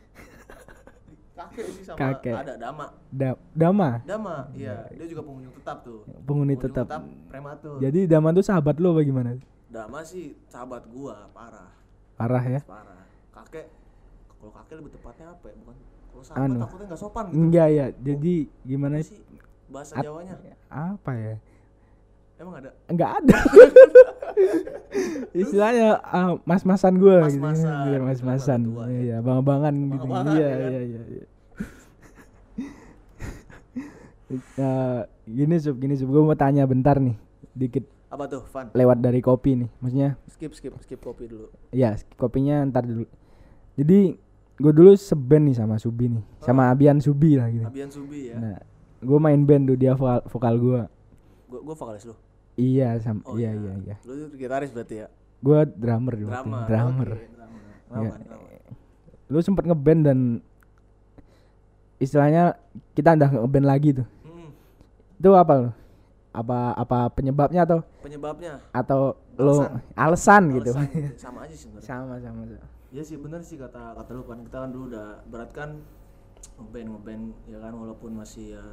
kakek 1.40 1.66
sih 1.70 1.84
sama 1.84 1.98
Kakek. 2.00 2.36
ada 2.36 2.54
dama 2.56 2.86
Da- 3.08 3.40
Dama. 3.52 3.90
dama 4.04 4.36
iya 4.52 4.84
dia 4.90 5.08
juga 5.08 5.24
pengunjung 5.24 5.56
tetap 5.56 5.78
tuh 5.82 6.04
Penghuni 6.24 6.56
Pengunjung 6.56 6.76
tetap. 6.76 7.00
prematur 7.28 7.76
Jadi 7.80 8.00
Dama 8.06 8.32
tuh 8.32 8.44
sahabat 8.44 8.76
lo 8.78 8.92
bagaimana? 8.92 9.40
Dama 9.70 10.02
sih 10.02 10.34
sahabat 10.46 10.90
gua 10.90 11.30
parah 11.30 11.70
Parah 12.18 12.44
ya? 12.44 12.62
parah 12.66 13.06
kakek 13.30 13.70
kalau 14.36 14.52
kakek 14.52 14.76
lebih 14.82 14.92
tepatnya 14.92 15.26
apa 15.30 15.46
ya 15.48 15.56
bukan 15.56 15.76
kalau 16.10 16.24
sahabat 16.26 16.50
Anu. 16.50 16.60
takutnya 16.60 16.86
nggak 16.90 17.00
sopan 17.00 17.24
gitu 17.30 17.38
Enggak 17.38 17.68
ya. 17.70 17.86
Jadi 17.96 18.36
gimana 18.66 18.96
sih? 19.00 19.22
bahasa 19.70 19.94
At- 19.94 20.04
Jawanya 20.04 20.34
Apa 20.68 21.12
ya? 21.14 21.36
emang 22.40 22.56
ada 22.58 22.70
Enggak 22.88 23.10
ada. 23.22 23.38
Istilahnya 25.36 26.00
ah, 26.02 26.40
mas-masan 26.42 26.98
gue 26.98 27.16
gitu. 27.28 27.38
Mas-masan. 27.38 27.74
Iya, 27.86 27.98
mas-masan. 28.02 28.60
Tua 28.66 28.86
ya. 28.88 29.00
Iya, 29.00 29.18
bang-bangan 29.22 29.74
gitu. 29.76 30.06
Iya, 30.08 30.18
ya 30.18 30.26
kan? 30.26 30.72
iya, 30.72 30.82
iya, 30.82 31.02
iya. 31.06 31.26
Eh, 34.58 35.02
gini 35.38 35.56
sub, 35.60 35.76
gini 35.78 35.94
sub, 35.94 36.10
gue 36.10 36.22
mau 36.24 36.34
tanya 36.34 36.64
bentar 36.66 36.98
nih, 36.98 37.14
dikit 37.54 37.86
apa 38.10 38.24
tuh 38.26 38.42
Van 38.50 38.74
lewat 38.74 38.98
dari 39.00 39.20
kopi 39.20 39.54
nih, 39.56 39.70
maksudnya 39.78 40.10
skip 40.28 40.52
skip 40.52 40.74
skip 40.82 40.98
kopi 40.98 41.26
dulu 41.26 41.46
ya 41.70 41.94
kopinya 42.16 42.66
ntar 42.66 42.84
dulu. 42.84 43.06
Jadi 43.74 44.18
gue 44.56 44.74
dulu 44.74 44.92
seben 44.94 45.46
nih 45.46 45.56
sama 45.56 45.78
Subi 45.78 46.10
nih, 46.10 46.24
sama 46.40 46.68
Abian 46.68 46.98
Subi 46.98 47.38
lah 47.38 47.48
gitu. 47.48 47.64
Abian 47.64 47.88
Subi 47.88 48.28
ya 48.28 48.36
Nah, 48.36 48.58
gue 49.00 49.20
main 49.20 49.40
band 49.40 49.64
tuh 49.66 49.78
dia 49.78 49.94
vokal, 49.94 50.20
vokal 50.26 50.54
gue. 50.58 50.82
gua 51.48 51.60
gua 51.64 51.76
vokalis 51.76 52.04
lu 52.04 52.16
Iya, 52.54 53.00
sama, 53.00 53.24
Oh, 53.24 53.40
iya, 53.40 53.50
iya. 53.50 53.72
iya, 53.80 53.96
iya. 53.96 53.96
lu 54.04 54.28
gitaris 54.32 54.70
berarti 54.70 54.96
ya 55.00 55.08
Gue 55.40 55.64
drummer 55.66 56.14
dulu. 56.14 56.28
drama 56.28 56.58
drummer. 56.68 57.10
Oke, 57.10 57.26
drummer 57.30 57.58
Iya. 58.04 58.12
Drama, 58.12 58.16
drama. 58.20 58.48
Lu 59.28 59.40
sempet 59.40 59.64
ngeband 59.64 60.02
dan 60.04 60.20
istilahnya 61.98 62.58
kita 62.92 63.14
udah 63.14 63.30
ngeband 63.40 63.64
lagi 63.66 63.90
tuh. 63.94 64.08
Hmm, 64.24 64.50
Itu 65.16 65.30
apa 65.34 65.54
lo? 65.56 65.70
Apa 66.30 66.78
apa 66.78 67.10
penyebabnya 67.10 67.66
atau 67.66 67.80
penyebabnya 68.06 68.62
atau 68.70 69.18
lo 69.34 69.66
alasan, 69.98 70.54
gitu? 70.62 70.78
alasan 70.78 71.18
sama 71.26 71.40
aja 71.50 71.54
sih 71.58 71.66
sebenarnya 71.66 71.90
sama 71.90 72.16
sama. 72.22 72.42
sama. 72.46 72.70
ya 72.94 73.02
sih 73.02 73.18
bener 73.18 73.42
sih 73.42 73.58
kata 73.58 73.98
kata 73.98 74.10
lu 74.14 74.24
kan 74.30 74.38
kita 74.46 74.58
kan 74.62 74.70
dulu 74.70 74.94
udah 74.94 75.26
berat 75.26 75.50
kan 75.50 75.82
ngeband 76.62 76.88
ngeband 76.94 77.24
ya 77.50 77.58
kan 77.58 77.74
walaupun 77.74 78.12
masih 78.14 78.58
ya 78.58 78.64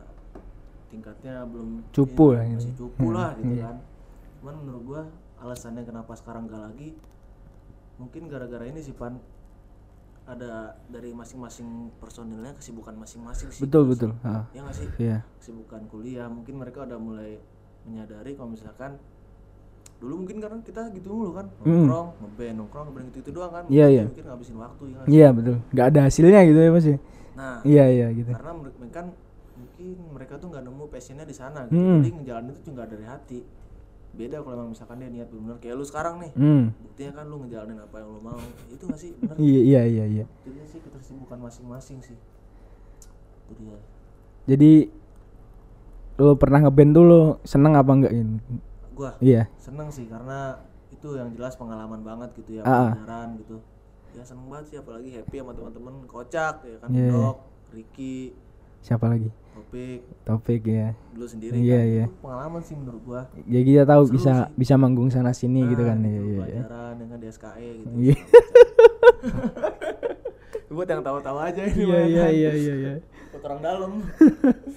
tingkatnya 0.93 1.43
belum 1.49 1.83
Cupu 1.91 2.33
ini, 2.33 2.37
lah 2.37 2.45
masih 2.61 2.71
gitu. 2.73 2.79
cupu 2.87 3.07
lah 3.11 3.31
gitu 3.41 3.53
Iya. 3.57 3.65
kan 3.73 3.77
cuman 4.39 4.55
menurut 4.63 4.83
gua 4.85 5.03
alasannya 5.37 5.83
kenapa 5.85 6.13
sekarang 6.13 6.49
gak 6.49 6.61
lagi 6.61 6.89
mungkin 7.97 8.29
gara-gara 8.29 8.65
ini 8.69 8.81
sih 8.81 8.93
pan 8.93 9.17
ada 10.27 10.53
dari 10.87 11.11
masing-masing 11.11 11.69
personilnya 11.97 12.51
kesibukan 12.53 12.93
masing-masing 12.93 13.47
sih 13.49 13.63
Betul 13.63 13.87
betul. 13.89 14.11
ya 14.51 14.61
nggak 14.61 14.75
sih 14.75 14.89
Iya. 14.99 15.23
kesibukan 15.39 15.87
kuliah 15.87 16.27
mungkin 16.27 16.59
mereka 16.59 16.83
udah 16.83 16.99
mulai 16.99 17.39
menyadari 17.83 18.35
kalau 18.35 18.51
misalkan 18.51 18.99
dulu 19.97 20.21
mungkin 20.21 20.43
karena 20.43 20.59
kita 20.61 20.93
gitu 20.93 21.09
mulu 21.09 21.33
kan 21.33 21.47
nongkrong 21.59 22.09
ngeband 22.21 22.55
nongkrong 22.59 22.85
ngeband 22.91 23.07
gitu 23.09 23.19
itu 23.23 23.31
doang 23.33 23.49
kan 23.51 23.65
Hmm. 23.65 23.73
Iya, 23.73 23.87
iya. 23.89 24.05
mungkin 24.05 24.25
ngabisin 24.27 24.57
waktu 24.59 24.83
ya 24.83 24.93
nggak 24.93 25.07
sih? 25.07 25.15
Iya 25.15 25.29
betul. 25.33 25.57
Nggak 25.71 25.87
ada 25.87 26.01
hasilnya 26.05 26.41
gitu 26.45 26.59
ya 26.59 26.71
mas 26.71 26.85
ya. 26.85 26.99
nah 27.33 27.57
Iya 27.63 27.85
iya 27.87 28.07
gitu. 28.13 28.31
karena 28.33 28.53
mereka 28.57 28.93
kan 28.93 29.07
mungkin 29.57 29.87
mereka 30.11 30.35
tuh 30.37 30.49
nggak 30.51 30.65
nemu 30.65 30.85
passionnya 30.89 31.25
di 31.25 31.33
sana 31.33 31.61
gitu 31.65 31.77
Hmm. 31.77 32.01
jadi 32.01 32.11
ngejalanin 32.13 32.51
itu 32.51 32.63
juga 32.67 32.83
dari 32.85 33.05
hati 33.05 33.39
beda 34.17 34.41
kalau 34.41 34.57
emang 34.59 34.73
misalkan 34.73 34.97
dia 34.97 35.11
niat 35.11 35.29
benar 35.29 35.57
kayak 35.57 35.75
lu 35.75 35.85
sekarang 35.85 36.19
nih 36.19 36.33
Hmm. 36.33 36.73
buktinya 36.79 37.13
kan 37.15 37.25
lu 37.27 37.37
ngejalanin 37.39 37.79
apa 37.79 37.97
yang 37.97 38.09
lu 38.09 38.21
mau 38.21 38.41
itu 38.67 38.83
gak 38.83 38.97
sih 38.97 39.11
bener 39.15 39.35
Iya 39.37 39.61
iya 39.63 39.83
iya 39.85 40.05
iya. 40.07 40.25
itu 40.25 40.49
dia 40.51 40.65
sih 40.65 40.81
ketersibukan 40.81 41.39
masing-masing 41.39 42.01
sih 42.01 42.17
itu 43.47 43.53
dia 43.59 43.77
Jadi 44.47 44.73
lo 46.17 46.33
pernah 46.35 46.59
ngeband 46.61 46.97
lo 46.97 47.21
seneng 47.43 47.75
apa 47.75 47.93
enggak 47.93 48.13
ini? 48.13 48.41
gua 48.91 49.13
Iya. 49.19 49.45
seneng 49.57 49.93
sih 49.93 50.09
karena 50.09 50.57
itu 50.89 51.13
yang 51.13 51.29
jelas 51.31 51.53
pengalaman 51.55 52.01
banget 52.01 52.33
gitu 52.35 52.57
ya 52.57 52.63
Ah, 52.63 52.73
ah. 52.73 52.81
pelajaran 52.97 53.29
gitu 53.37 53.57
ya 54.11 54.25
seneng 54.25 54.49
banget 54.49 54.67
sih 54.67 54.77
apalagi 54.79 55.13
happy 55.13 55.37
sama 55.37 55.53
teman-teman 55.53 55.95
kocak 56.07 56.65
ya 56.65 56.77
kan 56.79 56.89
Iya. 56.89 57.13
Dok, 57.13 57.37
Ricky 57.71 58.33
Siapa 58.87 59.11
lagi? 59.11 59.27
Topik 59.53 60.01
Topik 60.23 60.63
ya. 60.65 60.95
dulu 61.11 61.27
sendiri 61.27 61.59
Iya, 61.59 61.75
kan 61.77 61.87
iya. 61.89 62.05
pengalaman 62.23 62.63
sih 62.63 62.75
menurut 62.75 63.03
gua 63.03 63.23
Ya 63.45 63.61
kita 63.61 63.83
tahu 63.83 64.03
Seru 64.05 64.15
bisa 64.15 64.31
sih. 64.31 64.55
bisa 64.55 64.75
manggung 64.77 65.11
sana 65.11 65.33
sini 65.33 65.67
gitu 65.67 65.83
Nah, 65.83 65.91
kan. 65.91 65.99
gitu, 65.99 66.07
Iya 66.07 66.23
iya 66.23 66.23
iya. 66.23 66.39
pelajaran 66.63 66.95
dengan 66.97 67.19
di 67.19 67.27
SKE 67.29 67.69
gitu 67.75 67.91
Iya. 67.99 68.17
buat 70.69 70.85
yang 70.85 71.01
tahu-tahu 71.01 71.39
aja 71.41 71.63
ini 71.65 71.83
Iya 71.83 71.99
iya 72.05 72.23
kan. 72.23 72.33
iya 72.33 72.51
iya 72.55 72.75
iya. 72.77 72.93
orang 73.43 73.61
dalam 73.61 73.93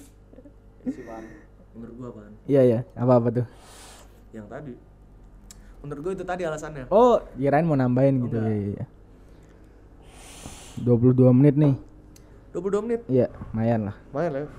sih 0.90 1.02
pan 1.02 1.22
menurut 1.70 1.94
gua 1.96 2.10
pan 2.10 2.30
Iya 2.46 2.60
iya. 2.64 2.78
Apa 2.94 3.12
apa 3.14 3.28
tuh? 3.32 3.46
yang 4.30 4.46
tadi 4.46 4.74
menurut 5.80 6.00
gua 6.02 6.12
itu 6.14 6.24
tadi 6.24 6.42
alasannya 6.42 6.84
Oh, 6.88 7.22
kirain 7.36 7.62
mau 7.62 7.74
nambahin 7.74 8.26
gitu. 8.26 8.36
Iya 8.36 8.50
iya 8.50 8.68
iya. 8.74 8.84
22 10.78 11.14
menit 11.30 11.54
nih. 11.54 11.74
22 12.50 12.82
menit 12.82 13.00
Iya, 13.06 13.26
lumayan 13.52 13.80
lah. 13.88 13.96
lumayan 14.10 14.30
lah 14.32 14.40
ya. 14.42 14.50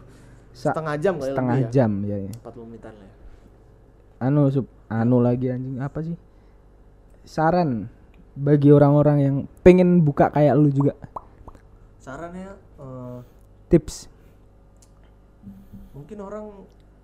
Setengah 0.52 0.96
jam 0.98 1.14
kali 1.16 1.28
setengah 1.32 1.56
lebih 1.56 1.68
ya. 1.68 1.72
jam 1.72 1.92
ya, 2.04 2.18
ya. 2.20 2.32
40 2.44 2.68
menitan 2.68 2.94
lah 2.94 3.08
ya. 3.08 3.16
Anu 4.22 4.42
sup, 4.48 4.68
anu 4.88 5.18
lagi 5.18 5.48
anjing 5.48 5.78
apa 5.78 6.00
sih? 6.02 6.16
Saran 7.24 7.90
bagi 8.32 8.70
orang-orang 8.70 9.18
yang 9.20 9.36
pengen 9.62 10.02
buka 10.02 10.30
kayak 10.30 10.56
lu 10.56 10.70
juga. 10.70 10.94
sarannya 11.98 12.50
eh, 12.80 13.18
Tips. 13.68 14.10
mungkin 15.92 16.18
orang 16.18 16.46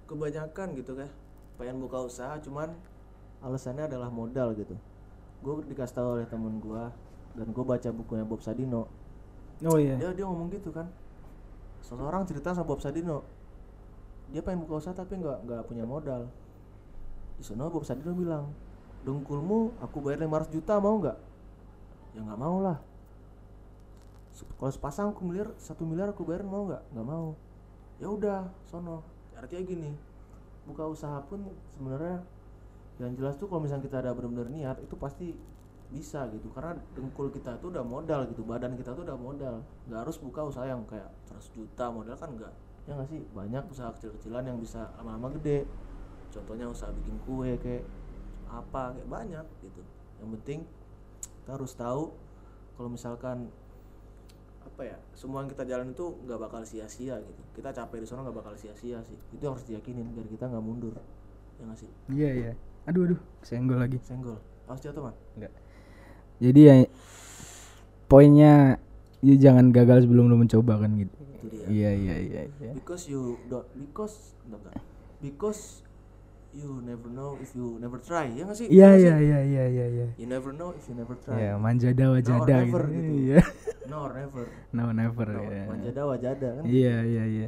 kebanyakan 0.06 0.74
gitu 0.74 0.96
kan 0.96 1.06
pengen 1.56 1.78
buka 1.78 2.02
usaha 2.02 2.34
cuman 2.40 2.72
alasannya 3.40 3.86
adalah 3.86 4.10
modal 4.10 4.56
gitu 4.56 4.74
gue 5.38 5.54
dikasih 5.70 5.94
tahu 5.94 6.08
oleh 6.18 6.26
temen 6.26 6.58
gue 6.58 6.84
dan 7.36 7.46
gue 7.46 7.62
baca 7.62 7.90
bukunya 7.92 8.26
Bob 8.26 8.42
Sadino 8.42 8.90
Oh 9.66 9.78
iya. 9.82 9.98
dia 9.98 10.14
dia 10.14 10.26
ngomong 10.28 10.54
gitu 10.54 10.70
kan. 10.70 10.86
Seseorang 11.82 12.28
cerita 12.30 12.54
sama 12.54 12.68
Bob 12.68 12.84
Sadino. 12.84 13.26
Dia 14.30 14.44
pengen 14.44 14.68
buka 14.68 14.84
usaha 14.84 14.94
tapi 14.94 15.18
nggak 15.18 15.48
nggak 15.48 15.62
punya 15.66 15.88
modal. 15.88 16.30
Di 17.40 17.44
sana 17.46 17.72
Bob 17.72 17.88
Sadino 17.88 18.14
bilang 18.14 18.52
dengkulmu 19.08 19.78
aku 19.82 20.04
bayar 20.04 20.26
500 20.26 20.54
juta 20.54 20.74
mau 20.78 21.00
nggak? 21.02 21.18
Ya 22.14 22.20
nggak 22.22 22.40
mau 22.42 22.58
lah. 22.62 22.78
Kalau 24.38 24.70
sepasang 24.70 25.16
aku 25.16 25.26
miliar 25.26 25.50
satu 25.58 25.82
miliar 25.82 26.14
aku 26.14 26.22
bayar 26.22 26.46
mau 26.46 26.70
nggak? 26.70 26.84
Nggak 26.94 27.08
mau. 27.08 27.34
Ya 27.98 28.08
udah 28.14 28.40
sono. 28.70 29.02
Artinya 29.34 29.64
gini 29.66 29.92
buka 30.68 30.84
usaha 30.84 31.24
pun 31.24 31.48
sebenarnya 31.80 32.22
yang 33.00 33.16
jelas 33.16 33.40
tuh 33.40 33.48
kalau 33.48 33.64
misalnya 33.64 33.88
kita 33.88 34.04
ada 34.04 34.12
benar-benar 34.12 34.52
niat 34.52 34.78
itu 34.84 35.00
pasti 35.00 35.32
bisa 35.88 36.28
gitu 36.36 36.52
karena 36.52 36.76
dengkul 36.92 37.32
kita 37.32 37.56
tuh 37.64 37.72
udah 37.72 37.84
modal 37.84 38.28
gitu 38.28 38.44
badan 38.44 38.76
kita 38.76 38.92
tuh 38.92 39.08
udah 39.08 39.16
modal. 39.16 39.64
Nggak 39.88 40.00
harus 40.08 40.18
buka 40.20 40.44
usaha 40.44 40.68
yang 40.68 40.84
kayak 40.84 41.08
100 41.32 41.56
juta 41.56 41.86
modal 41.88 42.16
kan 42.20 42.30
enggak 42.36 42.54
ya 42.88 42.96
nggak 42.96 43.10
sih? 43.12 43.22
Banyak 43.36 43.64
usaha 43.72 43.92
kecil-kecilan 43.96 44.44
yang 44.48 44.58
bisa 44.60 44.92
lama-lama 45.00 45.32
gede. 45.40 45.68
Contohnya 46.32 46.68
usaha 46.68 46.92
bikin 46.92 47.16
kue 47.24 47.56
kayak 47.60 47.84
apa 48.48 48.96
kayak 48.96 49.10
banyak 49.12 49.46
gitu. 49.64 49.82
Yang 50.24 50.30
penting 50.40 50.60
kita 51.44 51.52
harus 51.56 51.72
tahu 51.76 52.12
kalau 52.76 52.90
misalkan 52.92 53.48
apa 54.64 54.82
ya 54.84 54.98
semua 55.16 55.44
yang 55.44 55.50
kita 55.52 55.64
jalan 55.64 55.96
itu 55.96 56.06
nggak 56.28 56.40
bakal 56.40 56.62
sia-sia 56.68 57.20
gitu. 57.24 57.42
Kita 57.56 57.72
capek 57.72 58.04
di 58.04 58.08
sana 58.08 58.28
nggak 58.28 58.38
bakal 58.44 58.54
sia-sia 58.60 59.00
sih. 59.04 59.16
Itu 59.32 59.40
yang 59.40 59.56
harus 59.56 59.68
diyakinin 59.68 60.08
biar 60.12 60.28
kita 60.28 60.52
nggak 60.52 60.64
mundur. 60.64 60.96
Ya 61.60 61.64
nggak 61.64 61.80
sih? 61.80 61.92
Iya 62.12 62.30
iya. 62.36 62.52
Aduh 62.88 63.04
aduh, 63.04 63.20
senggol 63.44 63.84
lagi. 63.84 64.00
senggol 64.00 64.40
harus 64.68 64.84
jatuh 64.84 65.02
man 65.02 65.16
Enggak. 65.40 65.52
Jadi 66.38 66.60
ya 66.62 66.76
poinnya 68.08 68.78
ya 69.20 69.36
jangan 69.36 69.74
gagal 69.74 70.06
sebelum 70.06 70.30
lu 70.30 70.38
mencoba 70.38 70.80
kan 70.80 70.94
gitu. 70.96 71.14
Iya 71.68 71.92
iya 71.92 72.16
iya 72.18 72.42
iya. 72.48 72.72
because 72.72 73.08
you 73.08 73.36
don't 73.48 73.68
because 73.76 74.32
enggak, 74.48 74.72
because 75.20 75.84
you 76.56 76.80
never 76.80 77.12
know 77.12 77.36
if 77.38 77.52
you 77.52 77.76
never 77.78 78.00
try 78.00 78.24
ya 78.32 78.48
nggak 78.48 78.56
sih 78.56 78.68
Iya 78.72 78.96
Ya 78.96 78.96
iya 78.96 79.16
iya 79.20 79.40
iya 79.44 79.64
iya 79.68 79.86
iya. 79.92 80.08
you 80.16 80.26
never 80.26 80.56
know 80.56 80.72
if 80.72 80.88
you 80.88 80.96
never 80.96 81.14
try 81.20 81.36
Ya 81.36 81.60
manjada 81.60 82.08
wajada 82.08 82.64
never 82.64 82.84
gitu. 82.88 82.96
gitu. 82.96 83.14
Iya. 83.20 83.40
no 83.92 84.00
never 84.08 84.46
No 84.72 84.84
never 84.96 85.28
no, 85.28 85.44
ya. 85.44 85.64
manjada 85.68 86.02
wajada 86.08 86.48
kan 86.56 86.64
Iya 86.64 86.96
iya 87.04 87.24
iya. 87.28 87.48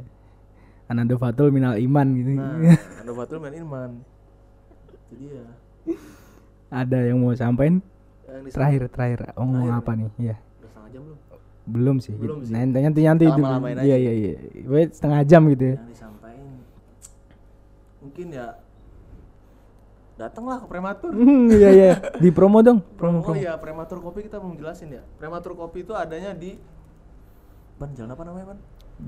Ananda 0.84 1.16
fatul 1.16 1.48
minal 1.48 1.80
iman 1.80 2.06
gitu. 2.12 2.30
nah 2.36 2.56
anda 3.00 3.12
batul 3.16 3.38
main 3.40 3.56
iman 3.56 3.90
itu 5.08 5.14
dia 5.16 5.44
Ada 6.68 7.08
yang 7.10 7.18
mau 7.18 7.32
sampaikan? 7.32 7.80
Yang 8.40 8.46
di 8.46 8.50
Terakhir 8.50 8.82
terakhir. 8.88 9.18
Ngomong 9.36 9.60
Terakhir. 9.62 9.78
apa 9.78 9.90
nih? 9.92 10.08
Iya. 10.18 10.36
udah 10.40 10.66
setengah 10.66 10.88
jam 10.90 11.02
belum 11.04 11.18
Belum 11.68 11.96
sih. 12.00 12.12
Belum 12.16 12.38
gitu. 12.40 12.48
sih. 12.48 12.54
Nanti 12.56 12.78
nanti 12.80 13.00
nanti 13.04 13.24
itu. 13.26 13.42
Iya 13.78 13.96
iya 13.96 14.12
iya. 14.12 14.32
Wait 14.64 14.90
setengah 14.92 15.20
jam 15.22 15.42
gitu 15.46 15.64
ya. 15.64 15.76
yang 15.76 15.86
disampaikan 15.86 16.48
mungkin 18.00 18.26
ya 18.32 18.46
datanglah 20.16 20.56
ke 20.60 20.66
prematur 20.66 21.10
Hmm, 21.10 21.48
iya 21.48 21.70
iya. 21.70 21.92
Di 22.16 22.28
promo 22.28 22.60
dong. 22.60 22.80
Promo 22.98 23.20
Oh 23.20 23.24
promo. 23.24 23.36
iya, 23.36 23.56
prematur 23.56 24.00
kopi 24.00 24.24
kita 24.24 24.36
mau 24.36 24.52
jelasin 24.52 24.88
ya. 24.90 25.02
Prematur 25.16 25.52
kopi 25.54 25.80
itu 25.80 25.92
adanya 25.92 26.32
di 26.32 26.56
Ban 27.76 27.96
jalan 27.96 28.12
apa 28.12 28.22
namanya, 28.24 28.46
Ban? 28.52 28.58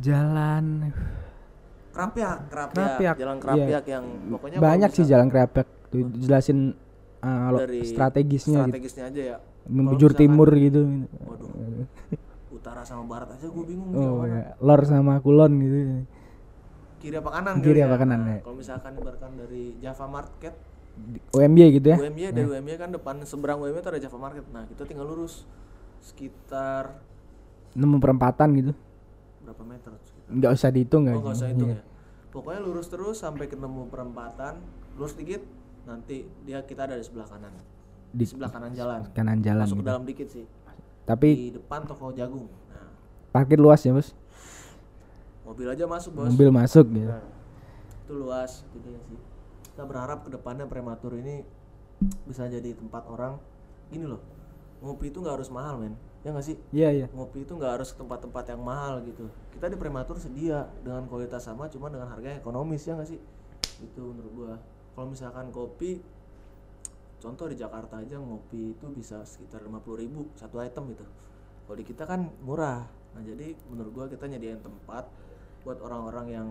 Jalan 0.01 0.65
Krapyak. 1.93 2.49
Krapyak, 2.49 3.17
Jalan 3.21 3.37
iya. 3.37 3.45
Krapyak 3.45 3.85
yang 3.85 4.05
pokoknya 4.33 4.57
banyak 4.57 4.91
sih 4.97 5.05
jalan 5.05 5.29
kerapek. 5.29 5.69
Tuh 5.93 6.09
jelasin 6.17 6.73
uh, 7.23 7.51
dari 7.57 7.81
strategisnya 7.87 8.67
gitu. 8.67 8.71
strategisnya 8.71 9.05
aja 9.09 9.23
ya. 9.23 9.37
Membujur 9.65 10.11
timur 10.13 10.51
gitu. 10.53 11.07
Waduh. 11.23 11.51
Utara 12.59 12.83
sama 12.83 13.07
barat 13.09 13.33
aja 13.33 13.47
gue 13.49 13.65
bingung 13.65 13.91
Oh 13.95 14.23
oh, 14.23 14.25
ya, 14.27 14.55
lor 14.61 14.83
sama 14.85 15.19
kulon 15.19 15.53
gitu. 15.59 15.77
Kiri 16.99 17.19
apa 17.19 17.31
kanan 17.35 17.55
Kiri 17.59 17.81
apa 17.83 17.95
ya? 17.95 18.01
kanan, 18.03 18.21
Nah, 18.21 18.33
ya. 18.37 18.41
Kalau 18.43 18.57
misalkan 18.57 18.93
ibaratkan 18.95 19.31
dari 19.35 19.75
Java 19.79 20.07
Market, 20.07 20.55
UMY 21.33 21.81
gitu 21.81 21.87
ya. 21.89 21.97
UMY 21.99 22.31
dari 22.31 22.47
UMY 22.47 22.75
kan 22.77 22.91
depan 22.91 23.19
seberang 23.25 23.59
UMY 23.59 23.81
itu 23.81 23.91
ada 23.91 23.99
Java 23.99 24.19
Market. 24.21 24.45
Nah, 24.53 24.63
kita 24.71 24.87
tinggal 24.87 25.07
lurus 25.07 25.43
sekitar 25.99 26.99
6 27.73 27.83
perempatan 27.99 28.49
gitu. 28.55 28.73
berapa 29.43 29.63
meter? 29.65 29.91
Sekitar 29.99 30.31
Nggak 30.31 30.51
usah 30.53 30.69
dihitung 30.71 31.03
nggak 31.07 31.17
Oh 31.17 31.23
nggak 31.25 31.35
sih? 31.35 31.41
usah 31.43 31.49
hitung 31.51 31.71
Iya. 31.73 31.81
ya. 31.81 31.85
Pokoknya 32.31 32.61
lurus 32.63 32.87
terus 32.89 33.17
sampai 33.19 33.47
ketemu 33.47 33.83
perempatan, 33.89 34.55
lurus 34.95 35.15
dikit, 35.15 35.43
nanti 35.83 36.25
dia 36.47 36.63
kita 36.63 36.87
ada 36.87 36.95
di 36.95 37.05
sebelah 37.05 37.27
kanan. 37.27 37.53
Di, 38.13 38.23
Di 38.23 38.25
sebelah 38.29 38.51
kanan 38.53 38.73
jalan. 38.77 39.01
kanan 39.17 39.39
jalan 39.41 39.65
Masuk 39.65 39.77
ke 39.77 39.83
gitu. 39.83 39.89
dalam 39.89 40.03
dikit 40.05 40.29
sih. 40.29 40.45
Tapi 41.03 41.29
Di 41.35 41.49
depan 41.59 41.83
toko 41.83 42.15
jagung. 42.15 42.47
Nah, 42.71 42.87
parkir 43.35 43.59
luas 43.59 43.83
ya, 43.83 43.91
Bos. 43.91 44.15
mobil 45.43 45.67
aja 45.67 45.85
masuk 45.91 46.15
bos. 46.15 46.31
Mobil 46.31 46.51
masuk 46.55 46.87
gitu. 46.95 47.11
Nah, 47.11 47.25
itu 48.07 48.13
luas, 48.15 48.63
gitu 48.73 48.89
ya 48.89 49.01
sih. 49.11 49.19
Kita 49.75 49.83
berharap 49.85 50.23
ke 50.23 50.31
depannya 50.31 50.65
prematur 50.71 51.19
ini 51.19 51.43
bisa 52.25 52.47
jadi 52.47 52.73
tempat 52.79 53.03
orang. 53.11 53.43
Gini 53.91 54.07
loh, 54.07 54.23
ngopi 54.81 55.11
itu 55.11 55.19
nggak 55.19 55.35
harus 55.43 55.51
mahal 55.51 55.83
men. 55.83 55.99
Ya 56.23 56.31
nggak 56.31 56.47
sih? 56.47 56.57
Iya, 56.71 56.89
iya. 56.95 57.07
Ngopi 57.11 57.43
itu 57.43 57.59
nggak 57.59 57.83
harus 57.83 57.91
ke 57.91 57.99
tempat-tempat 57.99 58.55
yang 58.55 58.63
mahal 58.63 59.03
gitu. 59.03 59.27
Kita 59.51 59.67
di 59.67 59.75
prematur 59.75 60.15
sedia 60.23 60.71
dengan 60.87 61.11
kualitas 61.11 61.43
sama, 61.43 61.67
cuma 61.67 61.91
dengan 61.91 62.07
harga 62.07 62.31
yang 62.31 62.39
ekonomis 62.39 62.87
ya 62.87 62.95
nggak 62.95 63.11
sih? 63.11 63.21
itu 63.83 63.99
menurut 63.99 64.31
gua 64.31 64.55
kalau 64.93 65.07
misalkan 65.09 65.49
kopi 65.49 66.05
contoh 67.23 67.47
di 67.47 67.57
Jakarta 67.57 68.03
aja 68.03 68.19
ngopi 68.19 68.75
itu 68.75 68.87
bisa 68.91 69.23
sekitar 69.23 69.63
50.000 69.63 70.03
ribu 70.03 70.27
satu 70.35 70.59
item 70.59 70.91
gitu. 70.93 71.07
Kalau 71.65 71.77
di 71.79 71.85
kita 71.87 72.05
kan 72.05 72.27
murah. 72.43 72.83
Nah 73.15 73.23
jadi 73.23 73.55
menurut 73.71 73.93
gua 73.95 74.07
kita 74.11 74.27
nyediain 74.27 74.59
tempat 74.59 75.07
buat 75.63 75.79
orang-orang 75.79 76.27
yang 76.29 76.49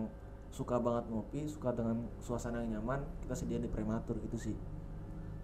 suka 0.48 0.80
banget 0.80 1.04
ngopi 1.12 1.44
suka 1.48 1.76
dengan 1.76 2.08
suasana 2.24 2.64
yang 2.64 2.80
nyaman 2.80 3.04
kita 3.24 3.34
sediain 3.36 3.62
di 3.62 3.70
prematur 3.70 4.16
gitu 4.24 4.40
sih. 4.40 4.56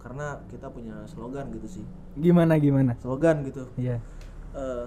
Karena 0.01 0.41
kita 0.49 0.73
punya 0.73 1.05
slogan 1.05 1.53
gitu 1.53 1.81
sih. 1.81 1.85
Gimana 2.17 2.57
gimana? 2.57 2.97
slogan 2.97 3.45
gitu. 3.45 3.69
Iya. 3.77 4.01
eh 4.49 4.85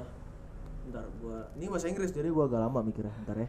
bentar 0.82 1.06
gua 1.22 1.46
ini 1.54 1.70
bahasa 1.70 1.86
Inggris 1.86 2.10
jadi 2.10 2.26
gua 2.34 2.50
agak 2.50 2.66
lama 2.66 2.82
mikirnya 2.82 3.14
bentar 3.22 3.38
ya. 3.38 3.48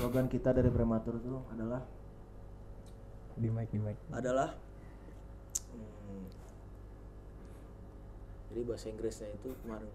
Slogan 0.00 0.26
kita 0.32 0.56
dari 0.56 0.72
prematur 0.72 1.20
itu 1.20 1.36
adalah 1.52 1.84
Di 3.34 3.48
mic 3.48 3.68
di 3.68 3.78
mic. 3.78 3.96
adalah 4.10 4.52
hmm, 5.70 6.24
jadi 8.48 8.60
bahasa 8.62 8.86
Inggrisnya 8.88 9.28
itu 9.30 9.48
kemarin 9.58 9.88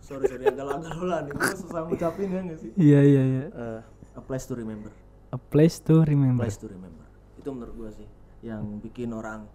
sorry 0.00 0.24
sorry 0.26 0.44
agak 0.44 0.66
agak 0.66 1.00
lah 1.00 1.20
nih 1.22 1.32
gua 1.32 1.54
susah 1.54 1.82
ngucapin 1.84 2.28
ya 2.28 2.40
nggak 2.42 2.58
sih 2.58 2.70
Iya 2.76 3.00
iya 3.02 3.22
iya. 3.24 3.44
Eh, 3.48 3.80
a 4.12 4.20
place 4.20 4.44
to 4.44 4.54
remember 4.54 4.92
A 5.30 5.38
place 5.38 5.80
to 5.80 6.02
remember. 6.02 6.42
place 6.42 6.56
to 6.56 6.66
remember 6.66 7.06
itu 7.34 7.48
menurut 7.48 7.74
gua 7.74 7.90
sih 7.90 8.06
yang 8.42 8.62
bikin 8.78 9.10
orang 9.10 9.46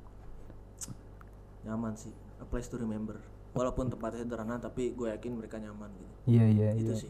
nyaman 1.62 1.94
sih 1.94 2.12
a 2.38 2.46
place 2.46 2.66
to 2.66 2.76
remember 2.76 3.20
walaupun 3.52 3.88
tempatnya 3.88 4.22
sederhana 4.22 4.56
tapi 4.58 4.94
gue 4.94 5.10
yakin 5.10 5.34
mereka 5.34 5.58
nyaman 5.58 5.90
gitu 5.92 6.14
Iya 6.28 6.46
iya 6.48 6.68
Itu 6.76 6.94
iya. 6.94 6.96
sih. 6.96 7.10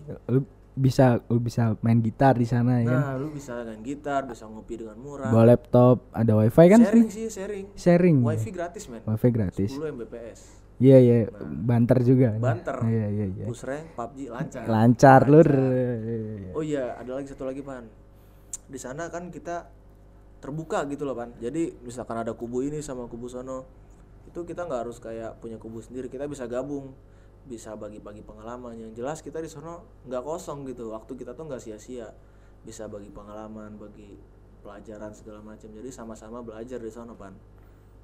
Bisa 0.78 1.18
lu 1.26 1.42
bisa 1.42 1.74
main 1.82 1.98
gitar 1.98 2.34
di 2.34 2.46
sana 2.46 2.80
ya. 2.80 2.86
kan? 2.86 2.94
nah 2.94 3.14
lu 3.18 3.28
bisa 3.30 3.58
main 3.60 3.82
gitar 3.82 4.24
bisa 4.24 4.46
ngopi 4.46 4.78
dengan 4.78 4.94
murah 4.96 5.28
Bawa 5.28 5.50
laptop, 5.50 6.06
ada 6.12 6.38
wifi 6.38 6.66
kan? 6.68 6.82
sharing 6.82 7.10
sih 7.10 7.28
sharing 7.28 7.66
Sharing. 7.74 8.18
wifi 8.22 8.50
gratis 8.50 8.86
men 8.86 9.02
Wifi 9.04 9.30
gratis. 9.30 9.72
10 9.72 9.92
mbps 9.92 10.40
Iya 10.78 10.98
iya, 11.02 11.18
banter 11.42 11.98
juga. 12.02 12.38
banter 12.38 12.78
Iya 12.86 13.10
iya 13.10 13.26
iya. 13.28 13.46
push 13.46 13.66
rank 13.66 13.98
PUBG 13.98 14.30
lancar 14.30 14.64
Lancar 14.64 15.22
lur. 15.26 15.50
oh 16.54 16.62
iya 16.62 16.94
ada 16.94 17.18
lagi 17.18 17.28
satu 17.28 17.44
lagi 17.44 17.60
pan 17.60 17.90
di 18.64 18.78
sana 18.78 19.10
kan 19.10 19.28
kita 19.28 19.74
terbuka 20.38 20.86
gitu 20.86 21.02
loh 21.02 21.18
pan 21.18 21.34
jadi 21.36 21.74
misalkan 21.82 22.22
ada 22.22 22.32
kubu 22.32 22.62
ini 22.62 22.78
sama 22.80 23.10
kubu 23.10 23.26
sono 23.26 23.66
itu 24.24 24.44
kita 24.44 24.64
nggak 24.64 24.82
harus 24.86 25.00
kayak 25.00 25.40
punya 25.40 25.58
kubu 25.58 25.82
sendiri 25.82 26.06
kita 26.06 26.30
bisa 26.30 26.46
gabung 26.46 26.94
bisa 27.48 27.74
bagi-bagi 27.80 28.22
pengalaman. 28.22 28.76
Yang 28.76 28.92
jelas 29.00 29.18
kita 29.24 29.40
di 29.40 29.48
sono 29.48 30.04
nggak 30.06 30.22
kosong 30.22 30.68
gitu. 30.68 30.92
Waktu 30.92 31.16
kita 31.16 31.32
tuh 31.34 31.48
nggak 31.48 31.64
sia-sia. 31.64 32.12
Bisa 32.62 32.92
bagi 32.92 33.08
pengalaman 33.08 33.80
bagi 33.80 34.20
pelajaran 34.60 35.16
segala 35.16 35.40
macam. 35.40 35.72
Jadi 35.72 35.90
sama-sama 35.90 36.44
belajar 36.44 36.84
di 36.84 36.92
sono 36.92 37.16
pan. 37.16 37.32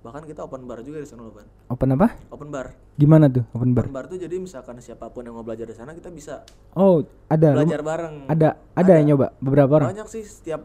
Bahkan 0.03 0.27
kita 0.27 0.43
open 0.43 0.67
bar 0.67 0.83
juga 0.83 0.99
di 0.99 1.07
loh 1.15 1.31
pan. 1.31 1.47
Open 1.71 1.95
apa? 1.95 2.07
open 2.27 2.51
bar. 2.51 2.75
Gimana 2.99 3.31
tuh 3.31 3.47
open 3.55 3.71
bar? 3.71 3.87
open 3.87 3.95
bar 3.95 4.05
tuh 4.11 4.19
jadi 4.19 4.35
misalkan 4.35 4.75
siapa 4.83 5.07
pun 5.07 5.23
yang 5.23 5.31
mau 5.31 5.47
belajar 5.47 5.63
di 5.63 5.71
sana 5.71 5.95
kita 5.95 6.11
bisa 6.11 6.43
Oh, 6.75 7.07
ada. 7.31 7.55
Belajar 7.55 7.79
bareng. 7.79 8.27
Ada 8.27 8.59
ada 8.75 8.91
yang 8.99 9.15
nyoba? 9.15 9.31
Beberapa 9.39 9.71
orang. 9.79 9.95
banyak 9.95 10.07
sih 10.11 10.27
setiap 10.27 10.59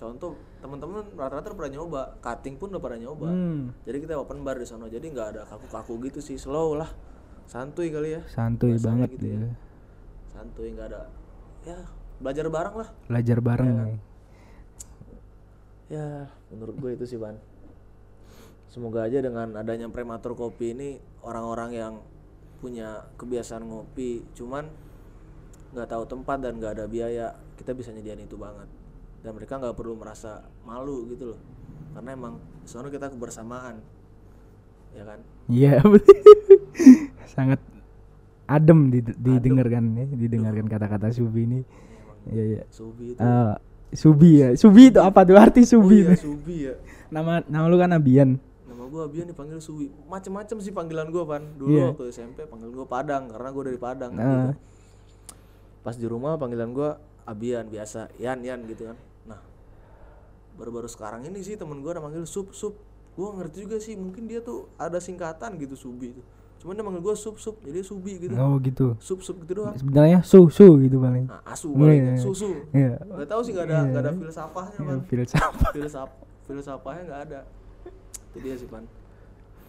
contoh 0.00 0.40
teman-teman 0.64 1.04
rata-rata 1.20 1.52
pernah 1.52 1.72
nyoba. 1.76 2.16
Cutting 2.24 2.56
pun 2.56 2.72
udah 2.72 2.80
pernah 2.80 2.98
nyoba. 3.04 3.28
Hmm. 3.28 3.76
jadi 3.84 3.96
kita 4.00 4.12
open 4.16 4.40
bar 4.40 4.56
di 4.56 4.64
sana 4.64 4.88
jadi 4.88 5.04
nggak 5.04 5.28
ada 5.36 5.40
kaku-kaku 5.44 6.08
gitu 6.08 6.24
sih. 6.24 6.40
Slow 6.40 6.80
lah 6.80 6.88
santuy 7.48 7.88
kali 7.88 8.12
ya 8.12 8.22
Santuy 8.28 8.76
banget 8.76 9.08
gitu 9.16 9.26
ya. 9.26 9.38
ya. 9.40 9.50
santuy 10.28 10.68
nggak 10.70 10.86
ada 10.86 11.00
ya 11.64 11.78
belajar 12.20 12.46
bareng 12.46 12.74
lah 12.76 12.88
Belajar 13.08 13.38
bareng. 13.40 13.74
Nih. 13.88 13.98
ya 15.88 16.28
menurut 16.52 16.76
gue 16.76 16.90
itu 16.92 17.04
sih 17.08 17.16
ban 17.16 17.40
semoga 18.68 19.08
aja 19.08 19.18
dengan 19.18 19.56
adanya 19.56 19.88
prematur 19.88 20.36
kopi 20.36 20.76
ini 20.76 20.88
orang-orang 21.24 21.70
yang 21.72 21.94
punya 22.60 23.08
kebiasaan 23.16 23.64
ngopi 23.64 24.28
cuman 24.36 24.68
nggak 25.72 25.88
tahu 25.88 26.04
tempat 26.04 26.44
dan 26.44 26.60
nggak 26.60 26.76
ada 26.76 26.84
biaya 26.84 27.26
kita 27.56 27.72
bisa 27.72 27.88
nyediain 27.90 28.20
itu 28.20 28.36
banget 28.36 28.68
dan 29.24 29.32
mereka 29.32 29.56
nggak 29.56 29.72
perlu 29.72 29.96
merasa 29.96 30.44
malu 30.62 31.08
gitu 31.08 31.32
loh 31.32 31.40
karena 31.96 32.12
emang 32.12 32.34
soalnya 32.62 32.92
kita 32.92 33.08
kebersamaan 33.08 33.80
ya 34.92 35.04
kan 35.04 35.20
Iya. 35.48 35.80
Sangat 37.38 37.60
adem 38.44 38.90
di- 38.90 39.14
didengarkan 39.14 39.94
ya, 39.94 40.06
didengarkan 40.10 40.66
kata-kata 40.66 41.06
Subi 41.08 41.46
ini. 41.46 41.60
Iya 42.26 42.44
iya. 42.50 42.62
Subi 42.68 43.14
itu 43.14 43.20
Eh, 43.20 43.54
Subi 43.90 44.30
ya. 44.36 44.48
Subi 44.52 44.82
itu 44.90 44.98
apa 44.98 45.22
tuh 45.22 45.38
arti 45.38 45.62
oh 45.62 45.78
Subi? 45.78 46.02
iya 46.02 46.12
itu? 46.12 46.28
Subi 46.28 46.56
ya 46.64 46.74
Nama 47.08 47.40
nama 47.46 47.64
lu 47.64 47.78
kan 47.78 47.88
Abian. 47.90 48.36
nama 48.66 48.84
gua 48.86 49.06
Abian 49.06 49.24
dipanggil 49.24 49.56
Subi 49.58 49.88
macem-macem 50.04 50.58
sih 50.58 50.70
panggilan 50.70 51.08
gua 51.08 51.24
pan 51.24 51.42
dulu 51.54 51.72
Iya. 51.72 51.86
waktu 51.88 52.04
SMP 52.10 52.44
panggil 52.44 52.68
gua 52.68 52.84
Padang 52.84 53.28
karena 53.28 53.48
gua 53.48 53.64
dari 53.64 53.78
Padang 53.78 54.12
Nah. 54.12 54.52
gitu. 54.52 54.60
pas 55.80 55.94
di 55.94 56.04
rumah 56.04 56.36
panggilan 56.36 56.68
gua 56.70 56.98
Abian 57.24 57.64
biasa 57.66 58.12
Yan 58.18 58.40
Yan 58.40 58.60
gitu 58.64 58.84
kan 58.84 58.96
nah 59.24 59.40
baru-baru 60.54 60.84
sekarang 60.86 61.24
ini 61.24 61.40
sih 61.40 61.54
temen 61.54 61.78
gua 61.78 61.94
ada 61.94 62.02
manggil 62.02 62.22
Sup 62.24 62.52
Sup 62.52 62.76
gua 63.14 63.32
ngerti 63.34 63.64
juga 63.64 63.76
sih 63.78 63.94
mungkin 63.94 64.26
dia 64.26 64.40
tuh 64.40 64.68
ada 64.74 64.98
singkatan 64.98 65.56
gitu 65.56 65.72
Subi 65.74 66.12
itu 66.12 66.22
cuman 66.58 66.72
dia 66.72 66.82
manggil 66.82 67.00
gua 67.00 67.14
Sup 67.14 67.36
Sup 67.36 67.54
jadi 67.60 67.80
Subi 67.80 68.18
gitu 68.18 68.34
Oh 68.34 68.58
gitu. 68.58 68.98
Sup 68.98 69.20
Sup 69.20 69.38
gitu 69.38 69.52
doang 69.56 69.74
Sebenarnya 69.74 70.20
su 70.20 70.46
su 70.48 70.66
gitu 70.76 70.98
paling. 70.98 71.24
nah 71.24 71.38
asu 71.44 71.70
Iya, 71.70 71.78
paling 71.78 72.00
iya. 72.00 72.14
susu 72.18 72.48
Iya. 72.70 72.92
nggak 73.00 73.28
tahu 73.28 73.40
sih 73.40 73.52
nggak 73.52 73.66
ada 73.66 73.78
nggak 73.84 74.00
ada 74.00 74.10
filsafahnya 74.12 74.74
Ya, 74.74 74.82
pan 74.84 74.98
filsafat. 75.04 75.70
filsaf 75.72 76.08
filsafahnya 76.44 77.02
nggak 77.04 77.20
ada 77.24 77.40
itu 78.28 78.38
dia 78.40 78.54
sih 78.54 78.66
pan 78.66 78.82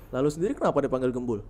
lalu 0.10 0.30
sendiri 0.30 0.54
kenapa 0.54 0.78
dipanggil 0.80 1.12
gembul 1.12 1.41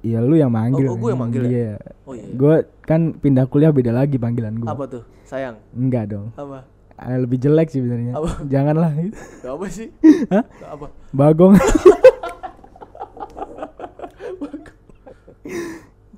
Iya 0.00 0.20
lu 0.20 0.34
yang 0.34 0.50
manggil. 0.50 0.84
Oh, 0.84 0.92
oh, 0.92 0.98
gua 0.98 1.10
yang 1.10 1.22
manggil 1.22 1.42
ya? 1.42 1.48
Iya. 1.48 1.74
oh 2.04 2.12
iya 2.12 2.28
Gue 2.30 2.54
kan 2.82 3.00
pindah 3.14 3.46
kuliah 3.46 3.70
beda 3.70 3.88
lagi 3.90 4.18
panggilan 4.18 4.52
gue. 4.54 4.66
apa 4.66 4.84
tuh 4.86 5.00
sayang 5.24 5.56
Enggak 5.72 6.10
dong. 6.10 6.28
apa 6.34 6.68
Eh, 6.94 7.16
lebih 7.16 7.38
jelek 7.38 7.68
sih 7.68 7.78
sebenarnya. 7.78 8.14
Janganlah. 8.46 8.92
Gak 9.40 9.50
apa 9.50 9.66
sih 9.66 9.88
Hah? 10.28 10.44
Gak 10.44 10.70
apa 10.72 10.86
Bagong. 11.10 11.54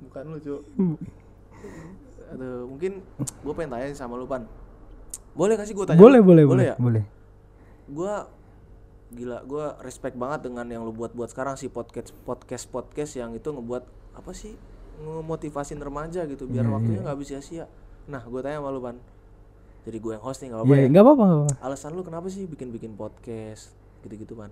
bukan 0.03 0.25
lu 0.37 0.39
cu 0.39 0.55
Aduh, 2.27 2.67
mungkin 2.67 3.01
gue 3.17 3.53
pengen 3.55 3.71
tanya 3.71 3.87
sih 3.87 3.95
sama 3.95 4.13
lu 4.13 4.27
pan. 4.27 4.43
Boleh 5.31 5.55
gak 5.55 5.65
sih 5.65 5.73
gue 5.73 5.85
tanya? 5.85 5.95
Boleh, 5.97 6.19
lu? 6.19 6.27
boleh, 6.27 6.43
boleh, 6.43 6.45
boleh 6.45 6.65
ya? 6.67 6.75
boleh. 6.77 7.03
gue 7.87 8.13
gila 9.07 9.39
gue 9.41 9.65
respect 9.79 10.13
banget 10.13 10.43
dengan 10.43 10.67
yang 10.67 10.83
lu 10.83 10.91
buat 10.91 11.15
buat 11.15 11.31
sekarang 11.31 11.55
sih 11.55 11.71
podcast 11.71 12.11
podcast 12.27 12.67
podcast 12.67 13.15
yang 13.15 13.31
itu 13.31 13.47
ngebuat 13.47 13.79
apa 14.13 14.35
sih 14.35 14.59
ngemotivasin 14.99 15.79
remaja 15.79 16.27
gitu 16.27 16.43
biar 16.45 16.67
Iya, 16.67 16.73
waktunya 16.73 16.99
iya. 16.99 17.03
nggak 17.07 17.15
habis 17.15 17.27
sia-sia. 17.31 17.65
Nah 18.05 18.19
gue 18.21 18.39
tanya 18.43 18.59
sama 18.59 18.69
lu 18.69 18.83
pan. 18.83 18.99
Jadi 19.87 19.97
gue 19.97 20.11
yang 20.11 20.19
host 20.19 20.43
nih 20.43 20.51
nggak 20.51 20.59
apa 20.59 20.67
Iya, 20.67 20.83
ya? 20.83 20.99
apa-apa, 20.99 21.23
nggak 21.23 21.39
apa-apa. 21.39 21.55
alasan 21.63 21.91
lu 21.95 22.01
kenapa 22.03 22.27
sih 22.27 22.43
bikin 22.43 22.67
bikin 22.69 22.91
podcast 22.93 23.71
gitu-gitu 24.03 24.35
pan? 24.35 24.51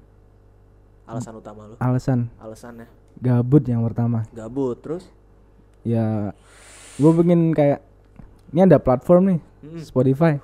Alasan 1.03 1.35
utama 1.35 1.67
lu. 1.67 1.75
Alasan. 1.77 2.31
Alasannya? 2.39 2.87
Gabut 3.19 3.67
yang 3.67 3.83
pertama. 3.83 4.23
gabut 4.31 4.79
terus 4.79 5.11
Ya 5.85 6.33
gue 6.97 7.11
pengen 7.13 7.53
kayak 7.53 7.79
ini 8.49 8.59
ada 8.63 8.81
platform 8.81 9.23
nih, 9.29 9.39
Mm-mm. 9.61 9.81
Spotify. 9.81 10.41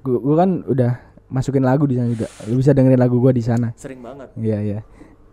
Gue 0.00 0.16
gua 0.16 0.36
kan 0.38 0.64
udah 0.64 0.96
masukin 1.28 1.60
lagu 1.60 1.84
di 1.84 1.94
sana 1.94 2.08
juga. 2.08 2.26
Lu 2.46 2.56
bisa 2.56 2.72
dengerin 2.72 2.96
lagu 2.96 3.18
gua 3.18 3.30
di 3.30 3.42
sana. 3.42 3.74
sering 3.74 4.00
banget 4.00 4.32
Iya, 4.34 4.58
iya. 4.58 4.78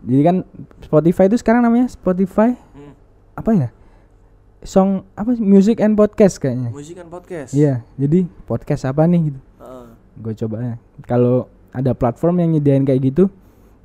Jadi 0.02 0.22
kan 0.22 0.36
Spotify 0.78 1.26
itu 1.26 1.36
sekarang 1.36 1.62
namanya 1.62 1.88
Spotify 1.88 2.52
Hmm. 2.76 2.92
apa 3.32 3.50
ya? 3.50 3.68
Song 4.60 5.06
apa? 5.14 5.32
Music 5.36 5.78
and 5.78 5.94
podcast 5.94 6.36
kayaknya. 6.36 6.68
musik 6.68 6.94
kan 6.94 7.06
podcast 7.06 7.54
Iya, 7.54 7.86
jadi 7.94 8.26
podcast 8.44 8.84
apa 8.84 9.06
nih 9.06 9.30
gitu. 9.30 9.40
Heeh. 9.56 9.86
Gue 10.18 10.32
coba 10.34 10.56
ya. 10.60 10.74
Kalau 11.02 11.46
ada 11.70 11.92
platform 11.92 12.40
yang 12.40 12.50
nyediain 12.50 12.82
kayak 12.82 13.00
gitu, 13.06 13.24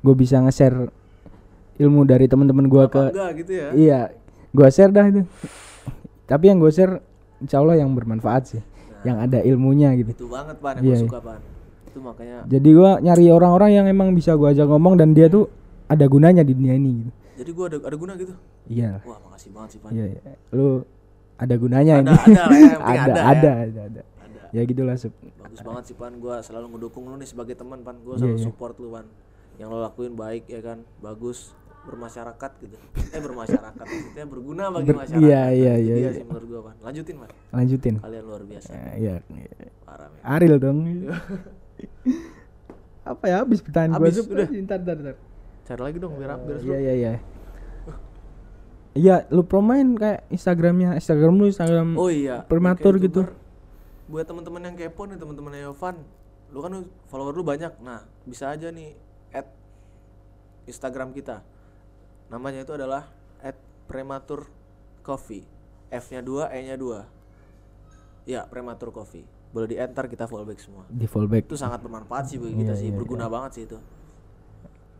gue 0.00 0.14
bisa 0.14 0.36
nge-share 0.38 0.90
ilmu 1.74 2.02
dari 2.02 2.26
teman-teman 2.26 2.66
gue 2.66 2.84
ke 2.86 3.02
enggak 3.10 3.30
gitu 3.38 3.52
ya 3.54 3.68
iya, 3.72 4.00
gue 4.52 4.68
share 4.68 4.88
dah 4.88 5.04
itu. 5.04 5.22
Tapi 6.24 6.44
yang 6.46 6.58
gue 6.58 6.68
share 6.68 7.00
insya 7.38 7.58
Allah 7.58 7.76
yang 7.76 7.90
bermanfaat 7.90 8.42
sih, 8.48 8.62
yang 9.02 9.18
ada 9.18 9.40
ilmunya 9.40 9.92
gitu. 9.94 10.12
itu 10.12 10.26
banget 10.26 10.56
pan 10.56 10.76
yang 10.76 10.84
Iya, 10.84 10.86
gue 10.86 10.94
iya. 10.94 11.04
suka 11.04 11.18
pan 11.20 11.40
itu 11.84 11.98
makanya 11.98 12.38
Jadi 12.46 12.68
gue 12.70 12.90
nyari 13.02 13.24
orang-orang 13.28 13.70
yang 13.72 13.86
emang 13.86 14.12
bisa 14.12 14.32
gue 14.32 14.48
ajak 14.48 14.64
ngomong 14.64 14.94
dan 14.94 15.10
dia 15.10 15.26
tuh 15.26 15.50
ada 15.86 16.06
gunanya 16.06 16.40
di 16.40 16.52
dunia 16.52 16.72
ini 16.72 16.90
gitu. 16.96 17.10
jadi 17.34 17.50
gue 17.50 17.64
ada 17.66 17.76
ada 17.82 17.96
guna 17.96 18.12
gitu 18.14 18.32
Iya, 18.64 19.02
wah 19.02 19.18
makasih 19.20 19.50
banget 19.50 19.68
sih 19.68 19.78
pan 19.78 19.90
iya, 19.90 20.06
iya. 20.08 20.20
Lu 20.50 20.86
ada 21.34 21.54
gunanya 21.54 21.94
Ada- 21.94 22.00
ini. 22.00 22.12
ada 22.14 22.42
lah 22.42 22.56
ya, 22.56 22.72
ada, 22.72 22.80
ada 22.80 22.94
ya. 22.94 23.02
ada, 23.02 23.20
ada, 23.26 23.50
ada. 23.52 23.82
ada 23.82 24.02
Ya 24.52 24.62
gitulah 24.62 24.94
Sup. 24.94 25.12
bagus 25.36 25.60
banget 25.60 25.84
sih 25.84 25.96
pan 25.98 26.12
gue 26.14 26.34
selalu 26.38 26.66
ngedukung 26.70 27.04
lu 27.04 27.16
nih 27.16 27.26
sebagai 27.26 27.52
teman 27.52 27.82
pan 27.82 27.96
gue 27.98 28.14
Iya, 28.14 28.20
selalu 28.22 28.38
iya. 28.38 28.44
support 28.46 28.74
lu 28.78 28.88
pan 28.88 29.04
yang 29.56 29.68
lo 29.68 29.80
lakuin 29.80 30.14
baik 30.14 30.46
ya 30.46 30.60
kan 30.62 30.80
bagus 30.98 31.52
bermasyarakat 31.82 32.50
gitu 32.62 32.76
eh 33.10 33.18
bermasyarakat 33.18 33.74
maksudnya 33.82 34.26
berguna 34.26 34.70
bagi 34.70 34.94
Ber- 34.94 35.02
masyarakat 35.02 35.24
iya, 35.26 35.42
iya, 35.50 35.72
dia 35.76 35.96
iya, 35.98 36.10
sih 36.14 36.22
menurut 36.22 36.46
gue 36.46 36.60
pan 36.62 36.76
lanjutin 36.80 37.16
pan 37.18 37.30
Lanjutin. 37.50 37.94
kalian 37.98 38.24
luar 38.24 38.42
biasa 38.46 38.70
Ya, 38.70 38.82
iya. 38.94 39.14
iya. 39.26 39.68
parah 39.82 40.06
men 40.06 40.20
Ariel 40.22 40.56
dong. 40.56 40.78
apa 43.02 43.24
ya 43.26 43.42
habis 43.42 43.58
pertanyaan 43.58 43.98
gue 43.98 44.06
Habis, 44.06 44.16
udah. 44.22 44.46
Ntar, 44.62 44.78
ntar, 44.78 44.96
ntar. 44.96 45.16
Cari 45.62 45.80
lagi 45.82 45.98
dong 45.98 46.14
biar 46.14 46.38
biar 46.38 46.58
Iya 46.58 46.62
seru. 46.62 46.78
iya 46.78 46.92
iya. 46.94 47.12
Iya, 48.92 49.24
lu 49.32 49.42
promain 49.42 49.88
kayak 49.96 50.28
Instagramnya, 50.28 50.92
Instagram 50.94 51.32
lu, 51.34 51.48
Instagram 51.48 51.96
Oh 51.96 52.12
iya. 52.12 52.44
Prematur 52.44 53.00
gitu. 53.00 53.24
Buat 54.04 54.28
teman-teman 54.28 54.60
yang 54.62 54.76
kepo 54.76 55.08
nih, 55.08 55.16
teman-teman 55.16 55.56
Yovan. 55.56 55.96
Lu 56.52 56.60
kan 56.60 56.76
follower 57.08 57.32
lu 57.32 57.40
banyak. 57.40 57.72
Nah, 57.80 58.04
bisa 58.22 58.52
aja 58.52 58.68
nih 58.68 58.92
add 59.32 59.48
Instagram 60.68 61.10
kita. 61.10 61.40
Namanya 62.32 62.64
itu 62.64 62.72
adalah 62.72 63.12
add 63.44 63.60
prematur 63.84 64.48
coffee. 65.04 65.44
F-nya 65.92 66.24
2, 66.24 66.48
E-nya 66.48 66.80
2. 66.80 67.04
Ya, 68.24 68.48
prematur 68.48 68.88
coffee. 68.88 69.28
Boleh 69.52 69.68
di 69.68 69.76
enter 69.76 70.08
kita 70.08 70.24
fallback 70.24 70.56
semua. 70.56 70.88
di 70.88 71.04
fallback. 71.04 71.44
Itu 71.44 71.60
sangat 71.60 71.84
bermanfaat 71.84 72.32
sih 72.32 72.40
bagi 72.40 72.56
kita 72.56 72.72
Iya, 72.72 72.80
sih, 72.80 72.88
iya, 72.88 72.96
berguna 72.96 73.28
banget 73.28 73.50
sih 73.52 73.62
itu. 73.68 73.76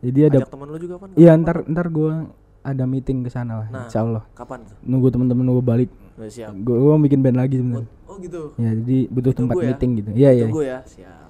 Jadi 0.03 0.19
ada 0.29 0.37
Ajak 0.45 0.51
teman 0.53 0.67
lu 0.69 0.77
juga 0.77 0.95
kan? 1.01 1.09
Iya, 1.17 1.31
ntar 1.41 1.57
ntar 1.65 1.87
gua 1.89 2.29
ada 2.61 2.83
meeting 2.85 3.25
ke 3.25 3.33
sana 3.33 3.65
lah, 3.65 3.67
Nah. 3.73 3.89
insya 3.89 4.05
Allah. 4.05 4.23
Kapan 4.37 4.61
tuh? 4.69 4.77
Nunggu 4.85 5.09
teman-teman 5.09 5.57
gua 5.57 5.65
balik. 5.65 5.89
Udah 6.13 6.29
siap. 6.29 6.53
Gua, 6.61 6.77
gua 6.77 6.91
mau 6.99 7.03
bikin 7.09 7.25
band 7.25 7.41
lagi 7.41 7.57
sebenarnya. 7.57 7.89
Oh 8.05 8.15
gitu. 8.21 8.41
Ya, 8.61 8.69
jadi 8.77 8.97
butuh 9.09 9.33
tempat 9.33 9.55
ya. 9.57 9.65
meeting 9.73 9.91
gitu. 9.97 10.09
Iya, 10.13 10.29
iya. 10.37 10.45
Tunggu 10.45 10.61
ya, 10.61 10.77
siap. 10.85 11.29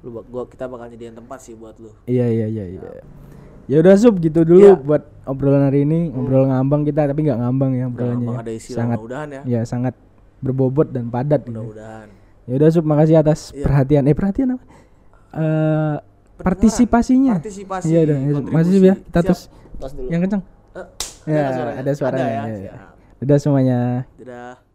Lu 0.00 0.08
gua 0.24 0.48
kita 0.48 0.64
bakal 0.64 0.88
nyediain 0.88 1.12
tempat 1.12 1.38
sih 1.44 1.52
buat 1.52 1.76
lu. 1.76 1.92
Iya, 2.08 2.26
iya, 2.32 2.46
iya, 2.48 2.64
iya. 2.64 2.80
Ya 3.68 3.84
udah 3.84 3.94
sub 4.00 4.16
gitu 4.18 4.42
dulu 4.42 4.64
Iya. 4.64 4.74
buat 4.74 5.02
obrolan 5.28 5.68
hari 5.68 5.84
ini, 5.84 6.08
ngobrol 6.08 6.48
ngambang 6.48 6.88
kita 6.88 7.04
tapi 7.04 7.20
nggak 7.22 7.36
ngambang 7.36 7.70
ya 7.76 7.84
obrolannya. 7.86 8.26
Ya. 8.26 8.38
ada 8.40 8.52
isi 8.52 8.70
sangat 8.72 8.98
ya. 9.04 9.40
ya 9.44 9.60
sangat 9.62 9.92
berbobot 10.40 10.88
dan 10.88 11.12
padat. 11.12 11.44
Mudah-mudahan. 11.44 12.08
Ya 12.48 12.54
udah 12.56 12.68
sub 12.72 12.84
makasih 12.88 13.20
atas 13.20 13.52
Iya. 13.52 13.64
perhatian. 13.68 14.02
Eh 14.08 14.16
perhatian 14.16 14.48
apa? 14.56 14.64
Eh 15.36 15.96
partisipasinya. 16.38 17.36
Partisipasi. 17.36 17.86
Iya 17.86 18.00
udah, 18.08 18.16
ya, 18.16 18.26
kontribusi. 18.32 18.54
masih 18.56 18.72
Sub 18.72 18.84
ya. 18.84 18.94
Kita 18.96 19.20
terus 19.20 19.42
yang 20.08 20.20
kenceng. 20.24 20.42
Eh, 20.72 20.86
Ya, 21.28 21.44
ada 21.44 21.52
suaranya. 21.52 21.76
ada 21.76 21.92
suaranya. 21.92 22.24
Ada 22.24 22.32
ya. 22.32 22.40
ya, 22.40 22.56
ya. 22.56 22.72
Siap. 22.72 23.20
Udah 23.20 23.36
semuanya. 23.36 23.78
Dadah. 24.16 24.67